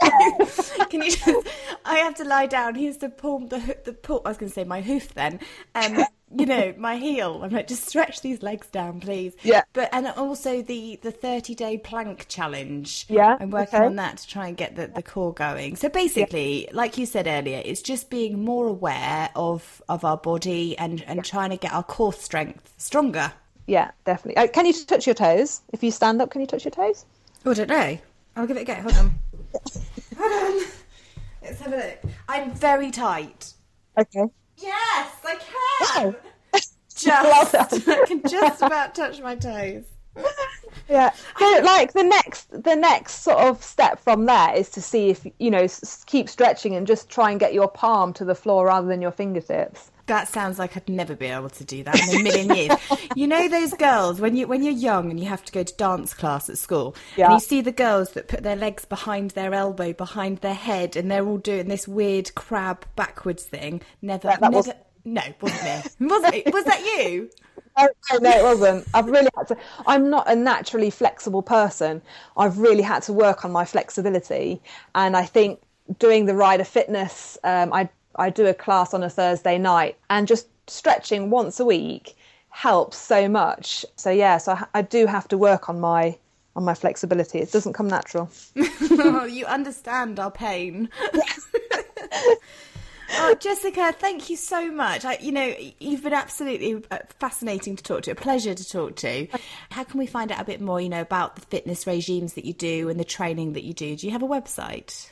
[0.90, 1.48] Can you just?
[1.86, 2.74] I have to lie down.
[2.74, 4.20] He has to pull the the pull.
[4.26, 5.40] I was going to say my hoof then.
[5.74, 6.04] Um,
[6.36, 7.40] you know, my heel.
[7.42, 9.34] I'm like, just stretch these legs down, please.
[9.42, 9.62] Yeah.
[9.72, 13.06] But and also the the 30 day plank challenge.
[13.08, 13.36] Yeah.
[13.38, 13.86] I'm working okay.
[13.86, 15.76] on that to try and get the, the core going.
[15.76, 16.70] So basically, yeah.
[16.72, 21.16] like you said earlier, it's just being more aware of of our body and and
[21.16, 21.22] yeah.
[21.22, 23.32] trying to get our core strength stronger.
[23.66, 24.36] Yeah, definitely.
[24.36, 25.62] Uh, can you touch your toes?
[25.72, 27.06] If you stand up, can you touch your toes?
[27.46, 27.98] Oh, I don't know.
[28.36, 28.74] I'll give it a go.
[28.74, 29.14] Hold on.
[30.18, 30.66] Hold on.
[31.42, 31.98] Let's have a look.
[32.28, 33.52] I'm very tight.
[33.98, 34.24] Okay.
[34.64, 36.04] Yes, I can.
[36.04, 36.16] Wow.
[36.96, 37.54] Just,
[37.88, 39.84] I can just about touch my toes.
[40.88, 45.10] Yeah, so like the next, the next sort of step from there is to see
[45.10, 45.66] if you know
[46.06, 49.10] keep stretching and just try and get your palm to the floor rather than your
[49.10, 49.90] fingertips.
[50.06, 52.78] That sounds like I'd never be able to do that in a million years.
[53.16, 55.74] you know those girls when you when you're young and you have to go to
[55.76, 57.26] dance class at school, yeah.
[57.26, 60.94] and you see the girls that put their legs behind their elbow, behind their head,
[60.96, 63.80] and they're all doing this weird crab backwards thing.
[64.02, 64.56] Never, yeah, never.
[64.56, 64.70] Was...
[65.06, 65.90] No, wasn't me.
[66.06, 66.52] was it?
[66.52, 67.30] Was that you?
[67.76, 67.88] No,
[68.20, 68.86] no, it wasn't.
[68.94, 69.56] I've really had to.
[69.84, 72.02] I'm not a naturally flexible person.
[72.36, 74.62] I've really had to work on my flexibility,
[74.94, 75.60] and I think
[75.98, 80.26] doing the rider fitness, um, I I do a class on a Thursday night, and
[80.26, 82.16] just stretching once a week
[82.50, 83.84] helps so much.
[83.96, 86.16] So yeah, so I, I do have to work on my
[86.56, 87.40] on my flexibility.
[87.40, 88.30] It doesn't come natural.
[88.56, 90.88] oh, you understand our pain.
[93.12, 95.04] oh, Jessica, thank you so much.
[95.04, 98.94] I, you know, you've been absolutely uh, fascinating to talk to, a pleasure to talk
[98.96, 99.26] to.
[99.70, 102.44] How can we find out a bit more, you know, about the fitness regimes that
[102.44, 103.96] you do and the training that you do?
[103.96, 105.10] Do you have a website?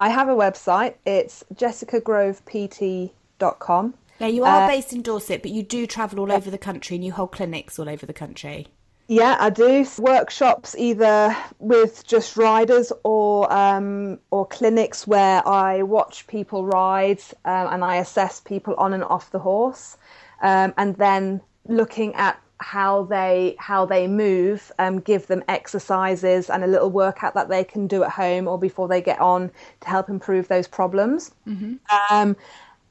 [0.00, 0.94] I have a website.
[1.04, 3.94] It's jessicagrovept.com.
[4.18, 6.36] Now, you are uh, based in Dorset, but you do travel all yeah.
[6.36, 8.66] over the country and you hold clinics all over the country.
[9.08, 16.28] Yeah, I do workshops either with just riders or um, or clinics where I watch
[16.28, 19.96] people ride um, and I assess people on and off the horse,
[20.42, 26.62] um, and then looking at how they how they move, um, give them exercises and
[26.62, 29.50] a little workout that they can do at home or before they get on
[29.80, 31.32] to help improve those problems.
[31.46, 31.74] Mm-hmm.
[32.14, 32.36] Um,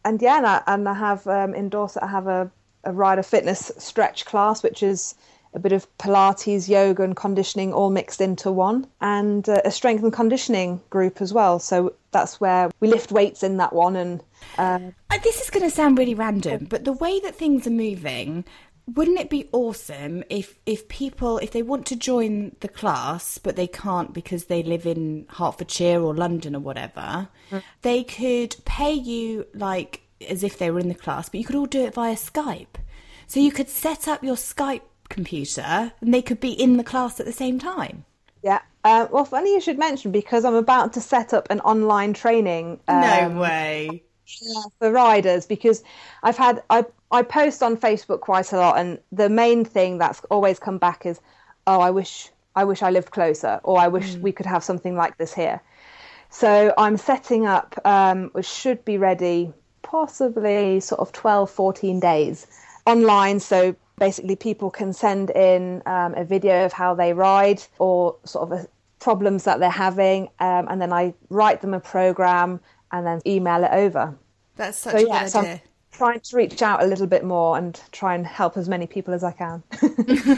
[0.05, 2.49] and yeah, and I, and I have um, in Dorset, I have a,
[2.83, 5.15] a rider fitness stretch class, which is
[5.53, 10.03] a bit of Pilates, yoga, and conditioning all mixed into one, and uh, a strength
[10.03, 11.59] and conditioning group as well.
[11.59, 13.95] So that's where we lift weights in that one.
[13.95, 14.23] And
[14.57, 14.79] uh,
[15.23, 18.45] this is going to sound really random, but the way that things are moving,
[18.95, 23.55] Wouldn't it be awesome if if people if they want to join the class but
[23.55, 27.63] they can't because they live in Hertfordshire or London or whatever, mm.
[27.81, 31.55] they could pay you like as if they were in the class, but you could
[31.55, 32.77] all do it via Skype.
[33.27, 37.19] So you could set up your Skype computer and they could be in the class
[37.19, 38.05] at the same time.
[38.43, 38.61] Yeah.
[38.83, 42.79] Uh, well, funny you should mention because I'm about to set up an online training.
[42.87, 44.03] Um, no way.
[44.79, 45.83] For riders, because
[46.23, 50.21] I've had I I post on Facebook quite a lot, and the main thing that's
[50.29, 51.19] always come back is,
[51.65, 54.21] "Oh, I wish I wish I lived closer," or "I wish mm.
[54.21, 55.61] we could have something like this here."
[56.29, 62.45] So I'm setting up, um, which should be ready possibly sort of 12, 14 days
[62.85, 63.39] online.
[63.39, 68.51] So basically, people can send in um, a video of how they ride or sort
[68.51, 68.67] of a,
[68.99, 72.59] problems that they're having, um, and then I write them a program
[72.91, 74.15] and then email it over.
[74.55, 75.53] That's such so, a yeah, good so idea.
[75.53, 75.59] I'm
[75.91, 79.13] trying to reach out a little bit more and try and help as many people
[79.13, 79.63] as I can.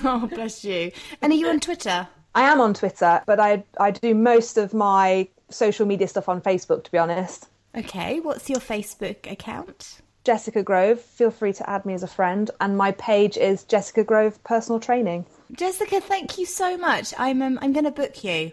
[0.05, 0.91] oh, bless you.
[1.21, 2.07] And are you on Twitter?
[2.33, 6.41] I am on Twitter, but I I do most of my social media stuff on
[6.41, 7.47] Facebook, to be honest.
[7.75, 10.01] Okay, what's your Facebook account?
[10.23, 11.01] Jessica Grove.
[11.01, 14.79] Feel free to add me as a friend, and my page is Jessica Grove Personal
[14.79, 15.25] Training.
[15.53, 17.13] Jessica, thank you so much.
[17.17, 18.51] I'm um, I'm going to book you.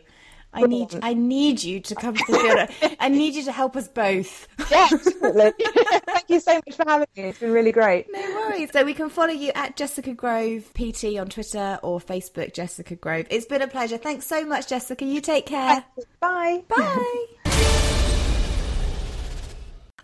[0.53, 2.97] I need I need you to come to the theatre.
[3.01, 4.49] I need you to help us both.
[4.71, 7.23] Yeah, Thank you so much for having me.
[7.25, 8.07] It's been really great.
[8.11, 8.71] No worries.
[8.71, 13.27] So we can follow you at Jessica Grove PT on Twitter or Facebook, Jessica Grove.
[13.31, 13.97] It's been a pleasure.
[13.97, 15.05] Thanks so much, Jessica.
[15.05, 15.85] You take care.
[16.21, 16.65] Bye.
[16.69, 17.27] Bye.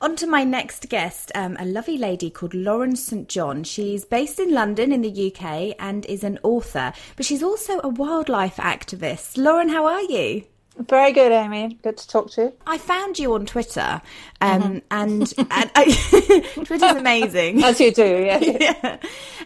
[0.05, 3.27] On to my next guest, um, a lovely lady called Lauren St.
[3.27, 3.65] John.
[3.65, 7.89] She's based in London in the UK and is an author, but she's also a
[7.89, 9.39] wildlife activist.
[9.39, 10.45] Lauren, how are you?
[10.77, 11.79] Very good, Amy.
[11.83, 12.53] Good to talk to you.
[12.67, 14.03] I found you on Twitter,
[14.43, 14.79] um, mm-hmm.
[14.91, 18.39] and, and I, Twitter's amazing, as you do, yeah.
[18.43, 18.99] yeah.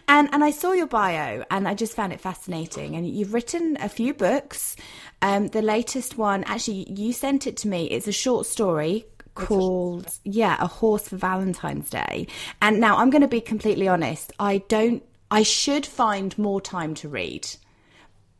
[0.09, 2.97] And and I saw your bio, and I just found it fascinating.
[2.97, 4.75] And you've written a few books.
[5.21, 7.85] Um, the latest one, actually, you sent it to me.
[7.85, 9.05] It's a short story
[9.47, 12.27] called yeah a horse for valentine's day
[12.61, 16.93] and now i'm going to be completely honest i don't i should find more time
[16.93, 17.47] to read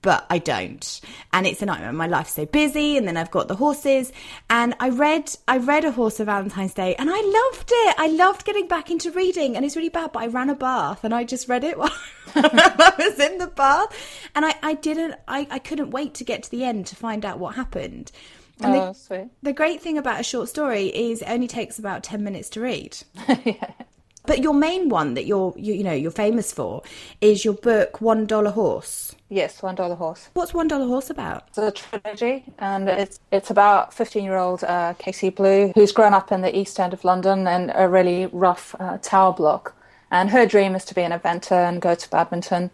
[0.02, 1.02] but I don't.
[1.34, 1.92] And it's a nightmare.
[1.92, 4.12] My life's so busy and then I've got the horses.
[4.50, 7.96] And I read I read A Horse for Valentine's Day and I loved it.
[7.98, 11.04] I loved getting back into reading and it's really bad, but I ran a bath
[11.04, 11.92] and I just read it while
[12.36, 13.94] I was in the bath.
[14.36, 17.26] And I, I didn't I, I couldn't wait to get to the end to find
[17.26, 18.12] out what happened.
[18.62, 19.30] And oh, the, sweet.
[19.42, 22.62] The great thing about a short story is it only takes about 10 minutes to
[22.62, 22.98] read.
[23.46, 23.72] yeah.
[24.30, 26.84] But your main one that you're you, you know you're famous for
[27.20, 29.16] is your book One Dollar Horse.
[29.28, 30.30] Yes, One Dollar Horse.
[30.34, 31.46] What's One Dollar Horse about?
[31.48, 36.14] It's a trilogy, and it's it's about fifteen year old uh, Casey Blue who's grown
[36.14, 39.76] up in the East End of London in a really rough uh, tower block,
[40.12, 42.70] and her dream is to be an eventer and go to badminton,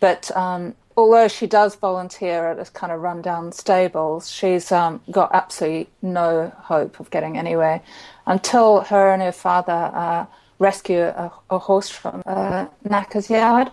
[0.00, 5.30] but um, although she does volunteer at this kind of rundown stables, she's um, got
[5.32, 7.80] absolutely no hope of getting anywhere
[8.26, 10.26] until her and her father uh,
[10.58, 13.70] rescue a, a, horse from uh, knacker's yard.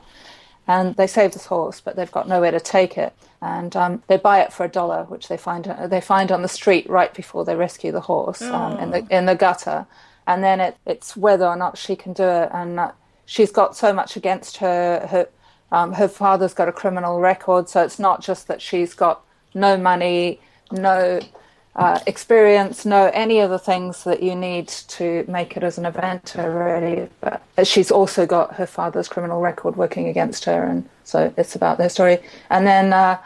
[0.68, 3.12] And they save this horse, but they've got nowhere to take it.
[3.42, 6.48] And um, they buy it for a dollar, which they find they find on the
[6.48, 9.08] street right before they rescue the horse um, in the oh.
[9.10, 9.86] in the gutter.
[10.26, 12.50] And then it, it's whether or not she can do it.
[12.52, 12.92] And uh,
[13.26, 15.08] she's got so much against her.
[15.08, 15.28] Her
[15.76, 19.22] um, her father's got a criminal record, so it's not just that she's got
[19.54, 20.40] no money,
[20.72, 21.20] no
[21.76, 25.84] uh, experience, no any of the things that you need to make it as an
[25.84, 27.10] eventer, really.
[27.20, 31.78] But she's also got her father's criminal record working against her, and so it's about
[31.78, 32.20] their story.
[32.50, 33.20] And then uh,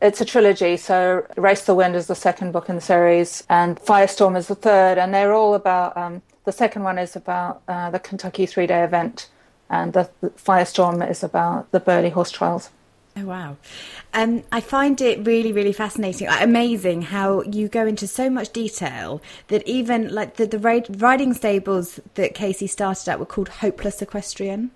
[0.00, 3.76] it's a trilogy, so Race the Wind is the second book in the series, and
[3.76, 5.96] Firestorm is the third, and they're all about.
[5.96, 9.26] Um, the second one is about uh, the Kentucky three day event
[9.70, 12.70] and the, Firestorm is about the Burghley horse trials.
[13.16, 13.56] Oh wow!
[14.14, 19.20] Um, I find it really, really fascinating, amazing how you go into so much detail
[19.48, 20.58] that even like the the
[20.98, 24.70] riding stables that Casey started at were called Hopeless Equestrian.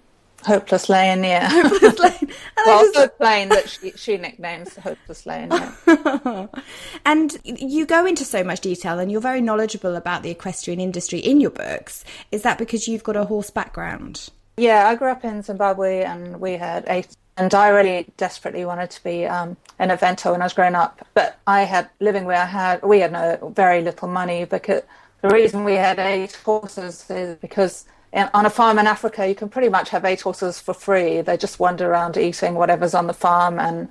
[0.44, 1.48] Hopeless Lane, yeah.
[1.50, 2.32] Hopeless Lane.
[2.66, 2.96] well, just...
[2.96, 5.50] Hope Lane that she, she nicknames Hopeless Lane.
[5.50, 6.46] Yeah.
[7.04, 11.20] and you go into so much detail, and you're very knowledgeable about the equestrian industry
[11.20, 12.04] in your books.
[12.32, 14.30] Is that because you've got a horse background?
[14.56, 17.08] Yeah, I grew up in Zimbabwe and we had eight.
[17.36, 21.06] And I really desperately wanted to be um, an eventer when I was growing up.
[21.14, 24.82] But I had, living where I had, we had no, very little money because
[25.22, 29.34] the reason we had eight horses is because in, on a farm in Africa, you
[29.34, 31.22] can pretty much have eight horses for free.
[31.22, 33.58] They just wander around eating whatever's on the farm.
[33.58, 33.88] And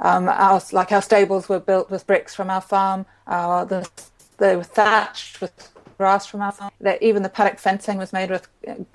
[0.00, 3.06] um, our, like our stables were built with bricks from our farm.
[3.26, 3.88] Uh, the,
[4.38, 6.70] they were thatched with grass from our farm.
[6.80, 8.48] That even the paddock fencing was made with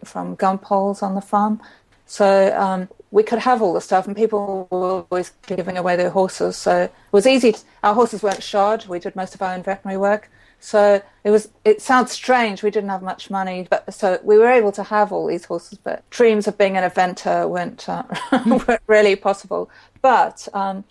[0.04, 1.62] from gum poles on the farm.
[2.06, 6.10] So um, we could have all the stuff, and people were always giving away their
[6.10, 6.56] horses.
[6.56, 7.56] So it was easy.
[7.84, 8.88] Our horses weren't shod.
[8.88, 10.30] We did most of our own veterinary work.
[10.60, 11.50] So it was.
[11.66, 12.64] It sounds strange.
[12.64, 15.78] We didn't have much money, but so we were able to have all these horses.
[15.78, 18.04] But dreams of being an eventer weren't, uh,
[18.68, 19.70] weren't really possible.
[20.02, 20.84] But um,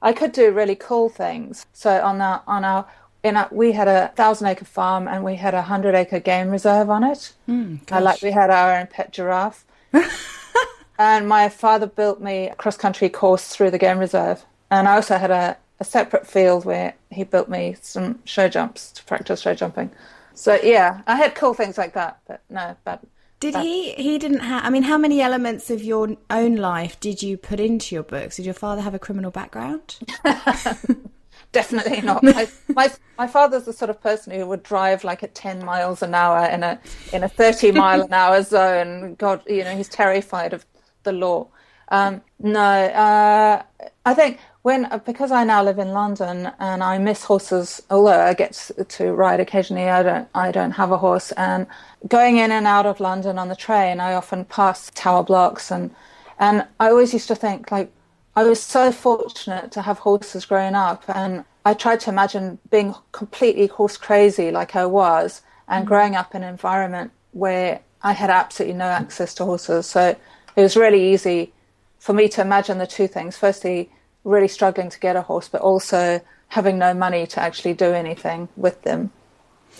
[0.00, 1.66] I could do really cool things.
[1.72, 2.86] So on our on our
[3.24, 6.90] our, we had a thousand acre farm and we had a hundred acre game reserve
[6.90, 7.32] on it.
[7.48, 9.64] Mm, uh, like we had our own pet giraffe.
[10.98, 14.44] and my father built me a cross country course through the game reserve.
[14.70, 18.92] And I also had a, a separate field where he built me some show jumps
[18.92, 19.90] to practice show jumping.
[20.34, 23.02] So yeah, I had cool things like that, but no, but
[23.40, 23.92] did he?
[23.92, 24.64] He didn't have.
[24.64, 28.36] I mean, how many elements of your own life did you put into your books?
[28.36, 29.98] Did your father have a criminal background?
[31.54, 32.22] Definitely not.
[32.24, 36.02] my, my my father's the sort of person who would drive like at ten miles
[36.02, 36.80] an hour in a
[37.12, 39.14] in a thirty mile an hour zone.
[39.14, 40.66] God, you know, he's terrified of
[41.04, 41.46] the law.
[41.90, 43.62] Um, no, uh,
[44.04, 48.34] I think when because I now live in London and I miss horses, although I
[48.34, 51.30] get to ride occasionally, I don't I don't have a horse.
[51.32, 51.68] And
[52.08, 55.94] going in and out of London on the train, I often pass tower blocks and
[56.40, 57.92] and I always used to think like
[58.36, 62.94] I was so fortunate to have horses growing up, and I tried to imagine being
[63.12, 65.88] completely horse crazy like I was, and mm-hmm.
[65.88, 69.86] growing up in an environment where I had absolutely no access to horses.
[69.86, 70.16] So
[70.56, 71.52] it was really easy
[71.98, 73.36] for me to imagine the two things.
[73.36, 73.90] Firstly,
[74.24, 78.48] really struggling to get a horse, but also having no money to actually do anything
[78.56, 79.10] with them.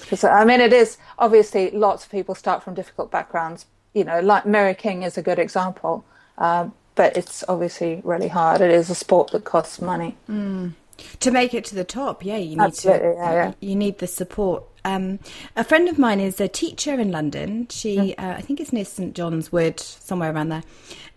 [0.00, 3.66] Because I mean, it is obviously lots of people start from difficult backgrounds.
[3.94, 6.04] You know, like Mary King is a good example.
[6.38, 8.60] Um, but it's obviously really hard.
[8.60, 10.16] It is a sport that costs money.
[10.28, 10.72] Mm.
[11.20, 13.14] To make it to the top, yeah, you need Absolutely, to.
[13.14, 13.52] Yeah, yeah.
[13.60, 14.62] You need the support.
[14.84, 15.18] Um,
[15.56, 17.66] a friend of mine is a teacher in London.
[17.68, 20.62] She, uh, I think it's near St John's Wood, somewhere around there,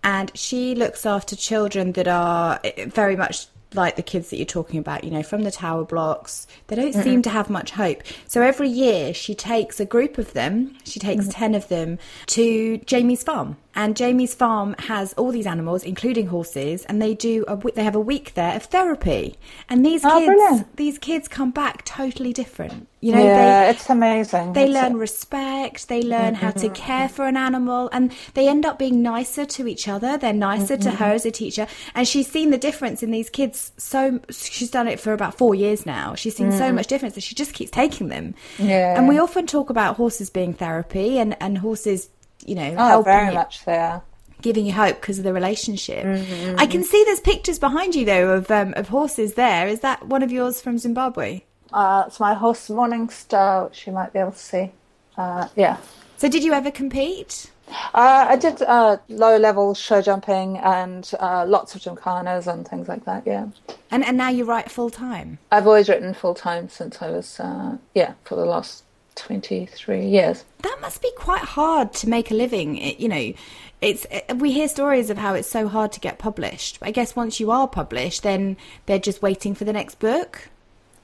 [0.04, 4.46] and she looks after children that are eh, very much like the kids that you're
[4.46, 6.48] talking about, you know, from the tower blocks.
[6.68, 8.02] They don't mm seem to have much hope.
[8.28, 12.00] So every year she takes a group of them, she takes mm 10 of them
[12.28, 13.58] to Jamie's farm.
[13.78, 17.96] And Jamie's farm has all these animals, including horses, and they do a, they have
[17.96, 19.36] a week there of therapy.
[19.70, 20.78] And these oh, kids, brilliant.
[20.78, 22.88] these kids come back totally different.
[23.02, 24.54] You know, yeah, they, it's amazing.
[24.54, 24.98] They it's learn a...
[24.98, 25.90] respect.
[25.90, 26.44] They learn mm-hmm.
[26.44, 26.74] how to mm-hmm.
[26.74, 30.18] care for an animal, and they end up being nicer to each other.
[30.18, 30.90] They're nicer mm-hmm.
[30.90, 33.74] to her as a teacher, and she's seen the difference in these kids.
[33.78, 36.16] So she's done it for about four years now.
[36.16, 36.58] She's seen mm.
[36.58, 38.34] so much difference that she just keeps taking them.
[38.58, 38.98] Yeah.
[38.98, 42.10] And we often talk about horses being therapy, and and horses
[42.48, 44.02] you know, oh, helping very you, much there.
[44.42, 46.06] Giving you hope because of the relationship.
[46.06, 46.60] Mm-hmm.
[46.60, 49.68] I can see there's pictures behind you though of um, of horses there.
[49.68, 51.42] Is that one of yours from Zimbabwe?
[51.74, 54.72] Uh, it's my horse Morning Star, which you might be able to see.
[55.18, 55.78] Uh, yeah.
[56.18, 57.52] So, did you ever compete?
[57.94, 62.88] Uh, I did uh, low level show jumping and uh, lots of gymkhanas and things
[62.88, 63.24] like that.
[63.26, 63.48] Yeah.
[63.92, 65.40] And and now you write full time.
[65.52, 68.84] I've always written full time since I was uh, yeah for the last
[69.18, 70.46] 23 years.
[70.60, 72.78] That must be quite hard to make a living.
[72.78, 73.34] It, you know,
[73.82, 76.80] it's we hear stories of how it's so hard to get published.
[76.82, 80.50] I guess once you are published, then they're just waiting for the next book.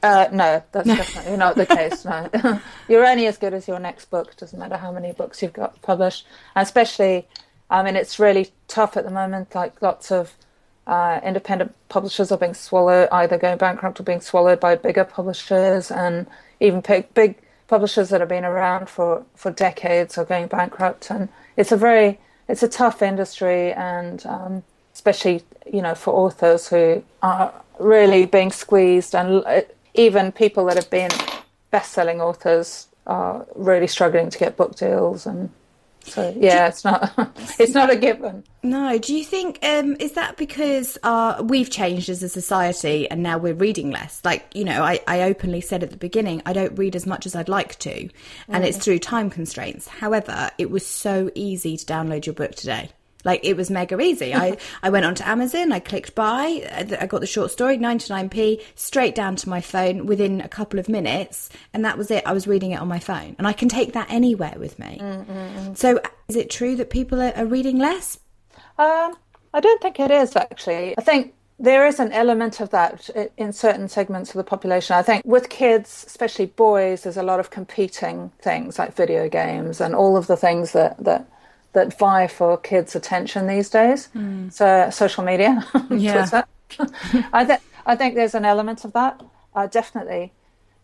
[0.01, 2.03] Uh, no, that's definitely not the case.
[2.03, 2.29] No,
[2.89, 4.35] you're only as good as your next book.
[4.35, 7.27] Doesn't matter how many books you've got published, and especially,
[7.69, 9.55] I mean, it's really tough at the moment.
[9.55, 10.33] Like lots of
[10.87, 15.89] uh, independent publishers are being swallowed, either going bankrupt or being swallowed by bigger publishers,
[15.89, 16.27] and
[16.59, 17.37] even big, big
[17.67, 22.19] publishers that have been around for, for decades are going bankrupt, and it's a very
[22.47, 28.51] it's a tough industry, and um, especially you know for authors who are really being
[28.51, 29.61] squeezed, and uh,
[29.93, 31.11] even people that have been
[31.71, 35.49] best-selling authors are really struggling to get book deals and
[36.03, 37.13] so yeah, it's not
[37.59, 38.43] it's not a given.
[38.61, 43.23] No, do you think um, is that because uh, we've changed as a society and
[43.23, 44.21] now we're reading less?
[44.23, 47.25] Like you know, I, I openly said at the beginning I don't read as much
[47.25, 48.09] as I'd like to,
[48.47, 48.67] and mm.
[48.67, 49.87] it's through time constraints.
[49.87, 52.89] However, it was so easy to download your book today.
[53.23, 54.33] Like it was mega easy.
[54.33, 58.61] I, I went onto Amazon, I clicked buy, uh, I got the short story, 99p,
[58.75, 61.49] straight down to my phone within a couple of minutes.
[61.73, 62.23] And that was it.
[62.25, 63.35] I was reading it on my phone.
[63.37, 64.97] And I can take that anywhere with me.
[65.01, 65.77] Mm-mm.
[65.77, 68.19] So uh, is it true that people are, are reading less?
[68.77, 69.15] Um,
[69.53, 70.97] I don't think it is actually.
[70.97, 74.95] I think there is an element of that uh, in certain segments of the population.
[74.95, 79.79] I think with kids, especially boys, there's a lot of competing things like video games
[79.79, 81.27] and all of the things that, that
[81.73, 84.09] that vie for kids' attention these days.
[84.15, 84.51] Mm.
[84.51, 86.43] So social media, yeah.
[87.33, 89.21] I think I think there's an element of that,
[89.55, 90.31] uh, definitely.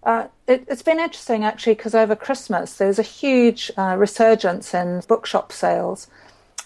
[0.03, 5.01] Uh, it, has been interesting actually because over Christmas there's a huge uh, resurgence in
[5.07, 6.07] bookshop sales.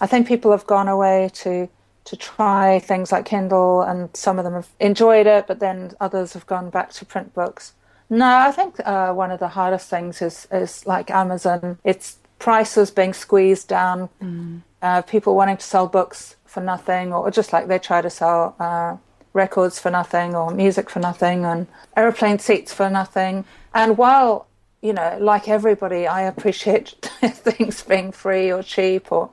[0.00, 1.68] I think people have gone away to
[2.04, 6.34] to try things like Kindle, and some of them have enjoyed it, but then others
[6.34, 7.72] have gone back to print books.
[8.10, 11.78] No, I think uh, one of the hardest things is is like Amazon.
[11.84, 14.60] It's prices being squeezed down, mm.
[14.82, 18.54] uh, people wanting to sell books for nothing, or just like they try to sell
[18.60, 18.94] uh,
[19.32, 21.66] records for nothing, or music for nothing, and
[21.96, 23.46] aeroplane seats for nothing.
[23.72, 24.46] And while
[24.82, 26.88] you know, like everybody, I appreciate
[27.48, 29.30] things being free or cheap, or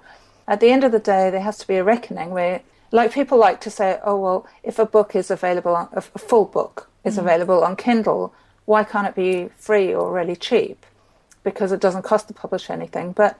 [0.47, 3.37] at the end of the day, there has to be a reckoning where, like, people
[3.37, 7.17] like to say, oh, well, if a book is available, on, a full book is
[7.17, 7.23] mm.
[7.23, 8.33] available on Kindle,
[8.63, 10.85] why can't it be free or really cheap?
[11.43, 13.13] Because it doesn't cost the publisher anything.
[13.13, 13.39] But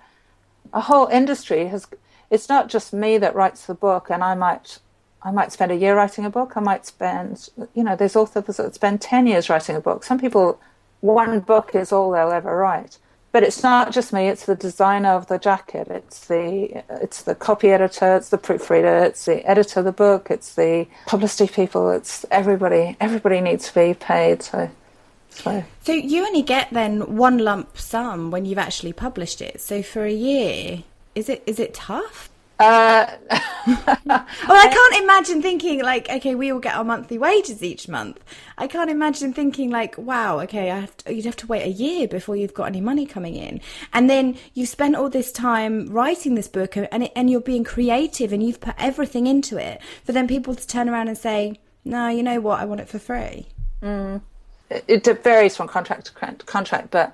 [0.74, 1.88] a whole industry has,
[2.30, 4.80] it's not just me that writes the book, and I might
[5.24, 6.54] I might spend a year writing a book.
[6.56, 10.04] I might spend, you know, there's authors that spend 10 years writing a book.
[10.04, 10.60] Some people
[11.02, 12.98] one book is all they'll ever write.
[13.32, 17.34] But it's not just me; it's the designer of the jacket, it's the it's the
[17.34, 21.92] copy editor, it's the proofreader, it's the editor of the book, it's the publicity people,
[21.92, 22.98] it's everybody.
[23.00, 24.44] Everybody needs to be paid.
[24.44, 24.70] So,
[25.32, 25.64] so.
[25.82, 29.62] So you only get then one lump sum when you've actually published it.
[29.62, 30.84] So for a year,
[31.16, 32.30] is it is it tough?
[32.60, 37.88] Uh, well, I can't imagine thinking like, okay, we all get our monthly wages each
[37.88, 38.24] month.
[38.56, 42.08] I can't imagine thinking like, wow, okay, have to, you'd have to wait a year
[42.08, 43.62] before you've got any money coming in,
[43.94, 47.64] and then you've spent all this time writing this book, and it, and you're being
[47.64, 51.60] creative, and you've put everything into it, for then people to turn around and say,
[51.84, 53.48] no, you know what, I want it for free.
[53.82, 54.22] Mm.
[54.88, 57.14] It, it, varies from contract to contract, but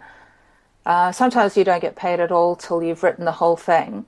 [0.85, 4.05] uh, sometimes you don't get paid at all till you've written the whole thing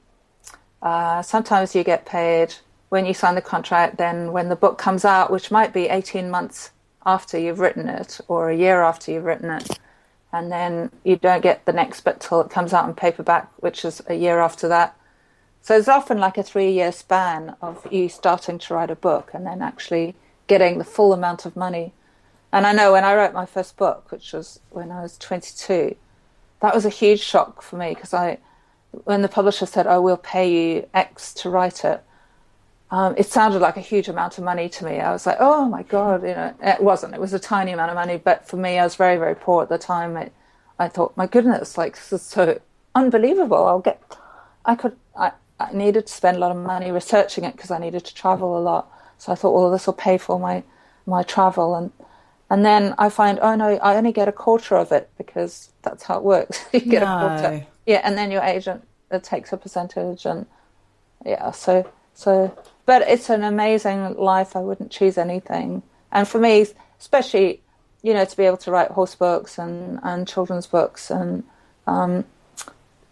[0.81, 2.55] uh, sometimes you get paid
[2.89, 6.29] when you sign the contract, then when the book comes out, which might be 18
[6.29, 6.71] months
[7.05, 9.79] after you've written it or a year after you've written it.
[10.31, 13.83] And then you don't get the next bit till it comes out in paperback, which
[13.83, 14.95] is a year after that.
[15.61, 19.31] So it's often like a three year span of you starting to write a book
[19.33, 20.15] and then actually
[20.47, 21.93] getting the full amount of money.
[22.51, 25.95] And I know when I wrote my first book, which was when I was 22,
[26.61, 28.39] that was a huge shock for me because I,
[29.03, 32.03] when the publisher said, "Oh, we'll pay you X to write it,"
[32.91, 34.99] um, it sounded like a huge amount of money to me.
[34.99, 37.13] I was like, "Oh my god!" You know, it wasn't.
[37.13, 39.63] It was a tiny amount of money, but for me, I was very, very poor
[39.63, 40.17] at the time.
[40.17, 40.33] It,
[40.79, 42.59] I thought, "My goodness, like this is so
[42.95, 44.01] unbelievable." I'll get.
[44.65, 44.97] I could.
[45.15, 48.15] I, I needed to spend a lot of money researching it because I needed to
[48.15, 48.91] travel a lot.
[49.17, 50.63] So I thought, well, this will pay for my
[51.05, 51.91] my travel and
[52.49, 56.03] and then I find, oh no, I only get a quarter of it because that's
[56.03, 56.65] how it works.
[56.73, 57.15] you get no.
[57.15, 57.67] a quarter.
[57.85, 60.45] Yeah, and then your agent it takes a percentage, and
[61.25, 62.55] yeah, so so.
[62.85, 64.55] But it's an amazing life.
[64.55, 65.83] I wouldn't choose anything.
[66.11, 66.65] And for me,
[66.99, 67.61] especially,
[68.01, 71.43] you know, to be able to write horse books and and children's books, and
[71.85, 72.25] um,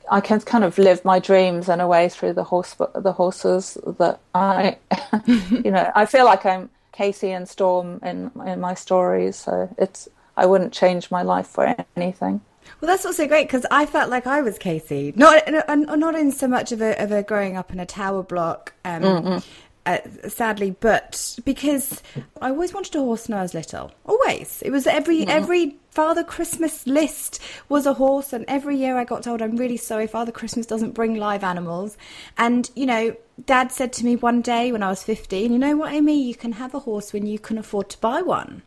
[0.09, 3.77] I can kind of live my dreams in a way through the horse the horses
[3.99, 4.77] that I,
[5.25, 9.35] you know, I feel like I'm Casey and Storm in in my stories.
[9.35, 12.41] So it's I wouldn't change my life for anything.
[12.81, 16.47] Well, that's also great because I felt like I was Casey, not not in so
[16.47, 18.73] much of a of a growing up in a tower block.
[18.83, 19.43] Um,
[19.87, 22.03] uh, sadly, but because
[22.41, 23.91] I always wanted a horse when I was little.
[24.05, 25.29] Always, it was every mm.
[25.29, 29.77] every Father Christmas list was a horse, and every year I got told, "I'm really
[29.77, 31.97] sorry, Father Christmas doesn't bring live animals."
[32.37, 33.15] And you know,
[33.45, 36.21] Dad said to me one day when I was 15, "You know what, Amy?
[36.21, 38.63] You can have a horse when you can afford to buy one."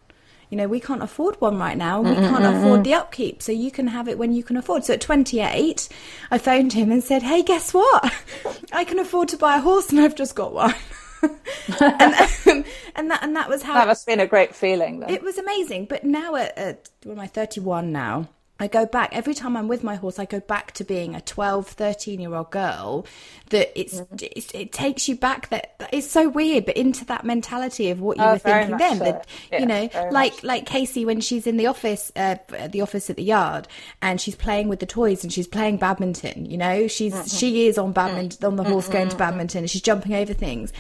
[0.49, 2.01] you know, we can't afford one right now.
[2.01, 3.41] We can't afford the upkeep.
[3.41, 4.85] So you can have it when you can afford.
[4.85, 5.89] So at 28,
[6.29, 8.13] I phoned him and said, Hey, guess what?
[8.73, 10.75] I can afford to buy a horse and I've just got one.
[11.81, 12.65] and,
[12.95, 15.05] and that and that was how that must have been a great feeling.
[15.09, 15.87] It was amazing.
[15.87, 18.29] But now at, at well, am I 31 now?
[18.61, 20.19] I go back every time I'm with my horse.
[20.19, 23.07] I go back to being a 12, 13 year old girl.
[23.49, 24.17] That it's, mm-hmm.
[24.21, 25.49] it's, it takes you back.
[25.49, 28.99] That it's so weird, but into that mentality of what you oh, were thinking then.
[28.99, 29.05] So.
[29.05, 32.37] That yeah, you know, like like Casey when she's in the office, uh,
[32.69, 33.67] the office at the yard,
[34.03, 36.45] and she's playing with the toys and she's playing badminton.
[36.45, 37.27] You know, she's mm-hmm.
[37.29, 38.93] she is on badminton on the horse mm-hmm.
[38.93, 39.61] going to badminton.
[39.61, 40.71] and She's jumping over things.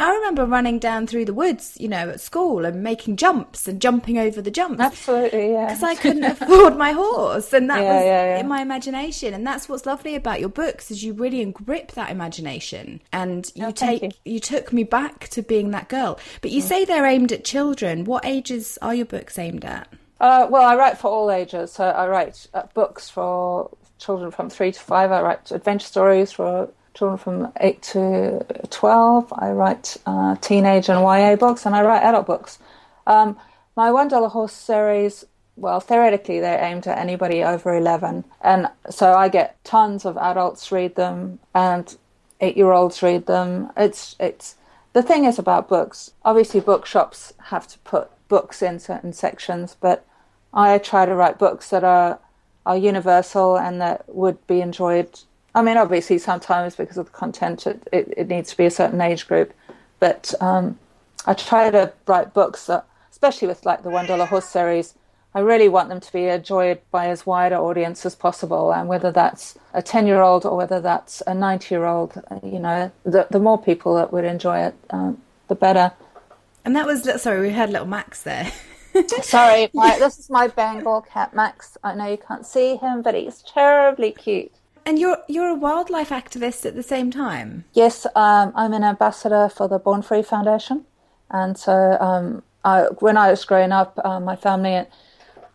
[0.00, 3.82] I remember running down through the woods, you know, at school and making jumps and
[3.82, 4.80] jumping over the jumps.
[4.80, 5.66] Absolutely, yeah.
[5.66, 8.40] Because I couldn't afford my horse, and that yeah, was yeah, yeah.
[8.40, 9.34] in my imagination.
[9.34, 13.66] And that's what's lovely about your books is you really grip that imagination, and you
[13.66, 14.10] oh, take you.
[14.24, 14.40] you.
[14.40, 16.18] took me back to being that girl.
[16.40, 16.66] But you mm.
[16.66, 18.04] say they're aimed at children.
[18.04, 19.86] What ages are your books aimed at?
[20.18, 21.72] Uh, well, I write for all ages.
[21.72, 25.12] So I write uh, books for children from three to five.
[25.12, 26.70] I write adventure stories for
[27.00, 29.32] children from 8 to 12.
[29.32, 32.58] I write uh, teenage and YA books, and I write adult books.
[33.06, 33.38] Um,
[33.74, 35.24] my One Dollar Horse series,
[35.56, 38.24] well, theoretically, they're aimed at anybody over 11.
[38.42, 41.96] And so I get tons of adults read them, and
[42.42, 43.70] eight year olds read them.
[43.78, 44.56] It's, it's,
[44.92, 50.04] the thing is about books, obviously, bookshops have to put books in certain sections, but
[50.52, 52.18] I try to write books that are
[52.66, 55.08] are universal and that would be enjoyed.
[55.54, 58.70] I mean, obviously, sometimes because of the content, it, it, it needs to be a
[58.70, 59.52] certain age group,
[59.98, 60.78] but um,
[61.26, 64.94] I try to write books that, especially with like the One Dollar Horse series,
[65.34, 68.88] I really want them to be enjoyed by as wide an audience as possible, and
[68.88, 73.94] whether that's a ten-year-old or whether that's a ninety-year-old, you know, the the more people
[73.94, 75.92] that would enjoy it, um, the better.
[76.64, 78.50] And that was sorry, we heard little Max there.
[79.22, 81.78] sorry, my, this is my Bengal cat Max.
[81.84, 84.52] I know you can't see him, but he's terribly cute.
[84.86, 87.64] And you're you're a wildlife activist at the same time.
[87.72, 90.84] Yes, um, I'm an ambassador for the Born Free Foundation,
[91.30, 94.86] and so um, I, when I was growing up, uh, my family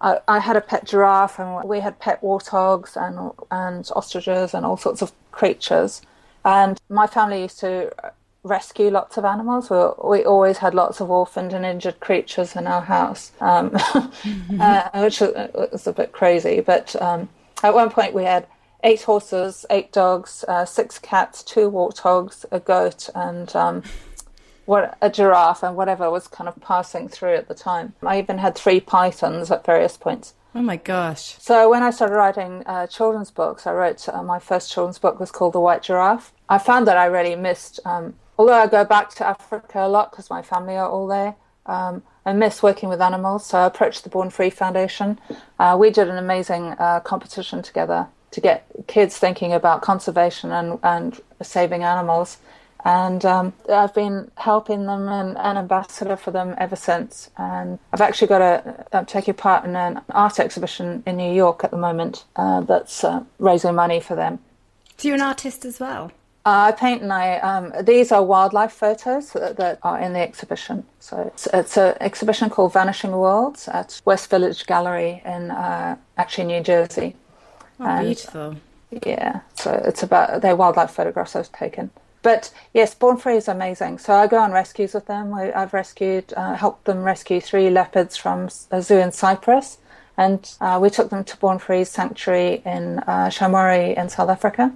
[0.02, 4.66] I, I, had a pet giraffe and we had pet warthogs and and ostriches and
[4.66, 6.02] all sorts of creatures.
[6.44, 7.92] And my family used to
[8.44, 9.70] rescue lots of animals.
[9.70, 13.72] We, we always had lots of orphaned and injured creatures in our house, um,
[14.60, 16.62] uh, which was a bit crazy.
[16.62, 17.30] But um,
[17.64, 18.46] at one point we had
[18.84, 23.84] eight horses, eight dogs, uh, six cats, two warthogs, a goat, and um,
[24.66, 27.94] what a giraffe and whatever was kind of passing through at the time.
[28.04, 30.34] I even had three pythons at various points.
[30.54, 31.36] Oh my gosh!
[31.40, 35.20] So when I started writing uh, children's books, I wrote uh, my first children's book
[35.20, 36.32] was called The White Giraffe.
[36.48, 40.12] I found that I really missed, um, although I go back to Africa a lot
[40.12, 41.36] because my family are all there.
[41.66, 45.20] Um, I miss working with animals, so I approached the Born Free Foundation.
[45.60, 50.80] Uh, we did an amazing uh, competition together to get kids thinking about conservation and,
[50.84, 52.38] and saving animals
[52.86, 57.32] and um, I've been helping them and an ambassador for them ever since.
[57.36, 61.64] And I've actually got a I'm taking part in an art exhibition in New York
[61.64, 64.38] at the moment uh, that's uh, raising money for them.
[64.98, 66.12] So you're an artist as well.
[66.46, 67.40] Uh, I paint and I.
[67.40, 70.86] Um, these are wildlife photos that, that, are in the exhibition.
[71.00, 76.46] So it's, it's an exhibition called Vanishing Worlds at West Village Gallery in uh, actually
[76.46, 77.16] New Jersey.
[77.80, 78.56] Oh, and, beautiful.
[79.06, 81.90] Yeah, so it's about their wildlife photographs I've taken.
[82.26, 84.00] But yes, Born Free is amazing.
[84.00, 85.32] So I go on rescues with them.
[85.32, 89.78] I, have rescued, uh, helped them rescue three leopards from a zoo in Cyprus.
[90.18, 94.74] And uh, we took them to Born Free's sanctuary in uh, Shamwari in South Africa.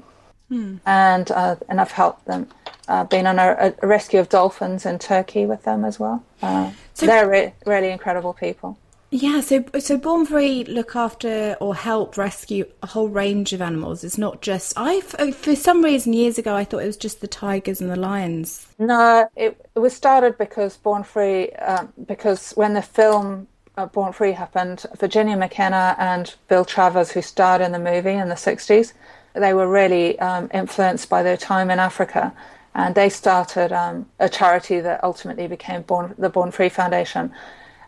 [0.49, 0.75] Hmm.
[0.85, 2.49] And, uh, and I've helped them.
[2.87, 6.23] Uh, been on a, a, rescue of dolphins in Turkey with them as well.
[6.43, 8.77] Uh, so they're re- really incredible people.
[9.11, 14.03] Yeah, so so Born Free look after or help rescue a whole range of animals.
[14.03, 17.27] It's not just I for some reason years ago I thought it was just the
[17.27, 18.67] tigers and the lions.
[18.77, 23.47] No, it, it was started because Born Free um, because when the film
[23.77, 28.29] uh, Born Free happened, Virginia McKenna and Bill Travers, who starred in the movie in
[28.29, 28.93] the '60s,
[29.33, 32.31] they were really um, influenced by their time in Africa
[32.75, 37.33] and they started um, a charity that ultimately became Born, the Born Free Foundation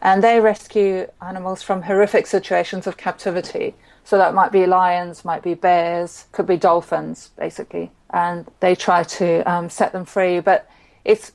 [0.01, 3.75] and they rescue animals from horrific situations of captivity.
[4.03, 7.91] So that might be lions, might be bears, could be dolphins, basically.
[8.09, 10.39] And they try to um, set them free.
[10.39, 10.67] But
[11.05, 11.33] it's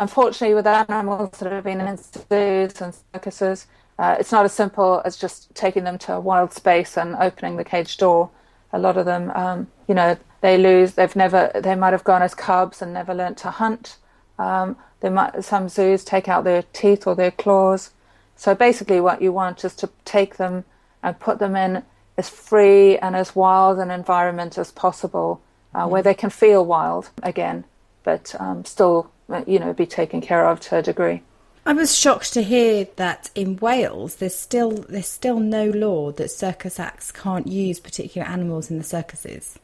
[0.00, 3.66] unfortunately with animals that have been in zoos and circuses,
[3.98, 7.56] uh, it's not as simple as just taking them to a wild space and opening
[7.56, 8.30] the cage door.
[8.72, 10.94] A lot of them, um, you know, they lose.
[10.94, 11.50] They've never.
[11.54, 13.96] They might have gone as cubs and never learnt to hunt.
[14.38, 15.42] Um, they might.
[15.44, 17.90] Some zoos take out their teeth or their claws.
[18.38, 20.64] So basically, what you want is to take them
[21.02, 21.82] and put them in
[22.16, 25.42] as free and as wild an environment as possible,
[25.74, 25.90] uh, mm.
[25.90, 27.64] where they can feel wild again,
[28.04, 29.10] but um, still,
[29.46, 31.22] you know, be taken care of to a degree.
[31.66, 36.30] I was shocked to hear that in Wales there's still there's still no law that
[36.30, 39.58] circus acts can't use particular animals in the circuses.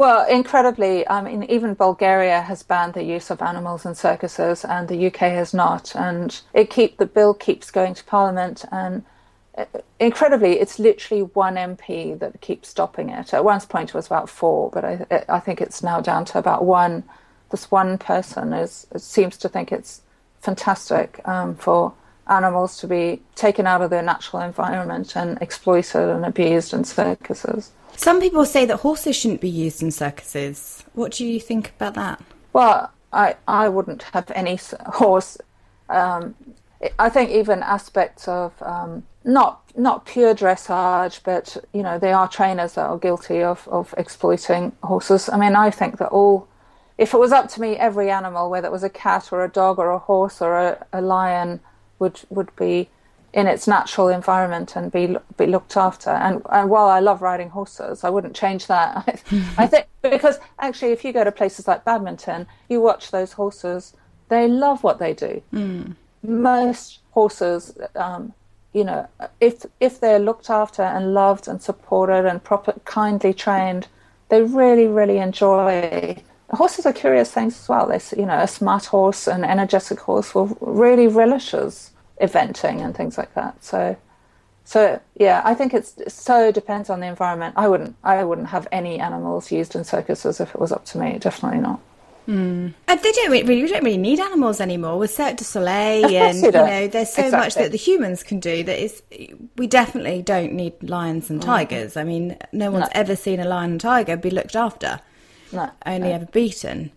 [0.00, 4.88] Well, incredibly, I mean, even Bulgaria has banned the use of animals in circuses, and
[4.88, 5.94] the UK has not.
[5.94, 9.04] And it keep the bill keeps going to Parliament, and
[9.58, 9.66] uh,
[9.98, 13.34] incredibly, it's literally one MP that keeps stopping it.
[13.34, 16.38] At one point, it was about four, but I, I think it's now down to
[16.38, 17.04] about one.
[17.50, 20.00] This one person is seems to think it's
[20.40, 21.92] fantastic um, for
[22.26, 27.72] animals to be taken out of their natural environment and exploited and abused in circuses.
[28.00, 30.86] Some people say that horses shouldn't be used in circuses.
[30.94, 32.22] What do you think about that?
[32.54, 35.36] Well, I, I wouldn't have any horse.
[35.90, 36.34] Um,
[36.98, 42.26] I think even aspects of um, not not pure dressage, but you know there are
[42.26, 45.28] trainers that are guilty of, of exploiting horses.
[45.28, 46.48] I mean, I think that all,
[46.96, 49.50] if it was up to me, every animal, whether it was a cat or a
[49.50, 51.60] dog or a horse or a, a lion,
[51.98, 52.88] would would be
[53.32, 56.10] in its natural environment and be be looked after.
[56.10, 59.22] And, and while I love riding horses, I wouldn't change that.
[59.58, 63.94] I think because actually, if you go to places like Badminton, you watch those horses
[64.30, 65.42] they love what they do.
[66.22, 68.32] Most horses, um,
[68.72, 69.06] you know,
[69.40, 73.88] if if they're looked after and loved and supported and proper kindly trained,
[74.30, 76.16] they really really enjoy.
[76.50, 77.86] Horses are curious things as well.
[77.86, 81.89] They, you know, a smart horse, an energetic horse, will really relishes
[82.20, 83.62] eventing and things like that.
[83.64, 83.96] So,
[84.64, 87.54] so yeah, I think it's so depends on the environment.
[87.56, 90.98] I wouldn't I wouldn't have any animals used in circuses if it was up to
[90.98, 91.18] me.
[91.18, 91.80] Definitely not.
[92.26, 96.12] And they don't really, we don't really need animals anymore with Cirque du Soleil, Of
[96.12, 99.02] and you you know, there's so much that the humans can do that is.
[99.56, 101.96] We definitely don't need lions and tigers.
[101.96, 102.94] I mean, no one's Mm.
[102.94, 103.00] No.
[103.00, 105.00] ever seen a lion and tiger be looked after,
[105.50, 106.92] No, only ever beaten.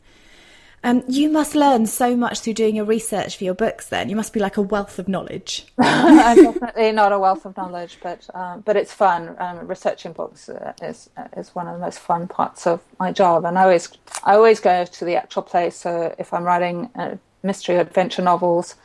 [0.86, 3.88] Um, you must learn so much through doing your research for your books.
[3.88, 5.66] Then you must be like a wealth of knowledge.
[5.78, 9.36] I'm definitely not a wealth of knowledge, but um, but it's fun.
[9.40, 13.46] Um, researching books uh, is is one of the most fun parts of my job,
[13.46, 13.90] and I always
[14.24, 15.76] I always go to the actual place.
[15.78, 18.76] So if I'm writing uh, mystery adventure novels,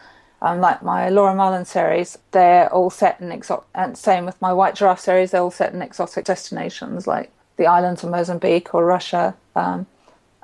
[0.41, 3.67] um, like my Laura Marlin series, they're all set in exotic.
[3.75, 7.67] And same with my White Giraffe series, they're all set in exotic destinations like the
[7.67, 9.35] islands of Mozambique or Russia.
[9.57, 9.87] Um,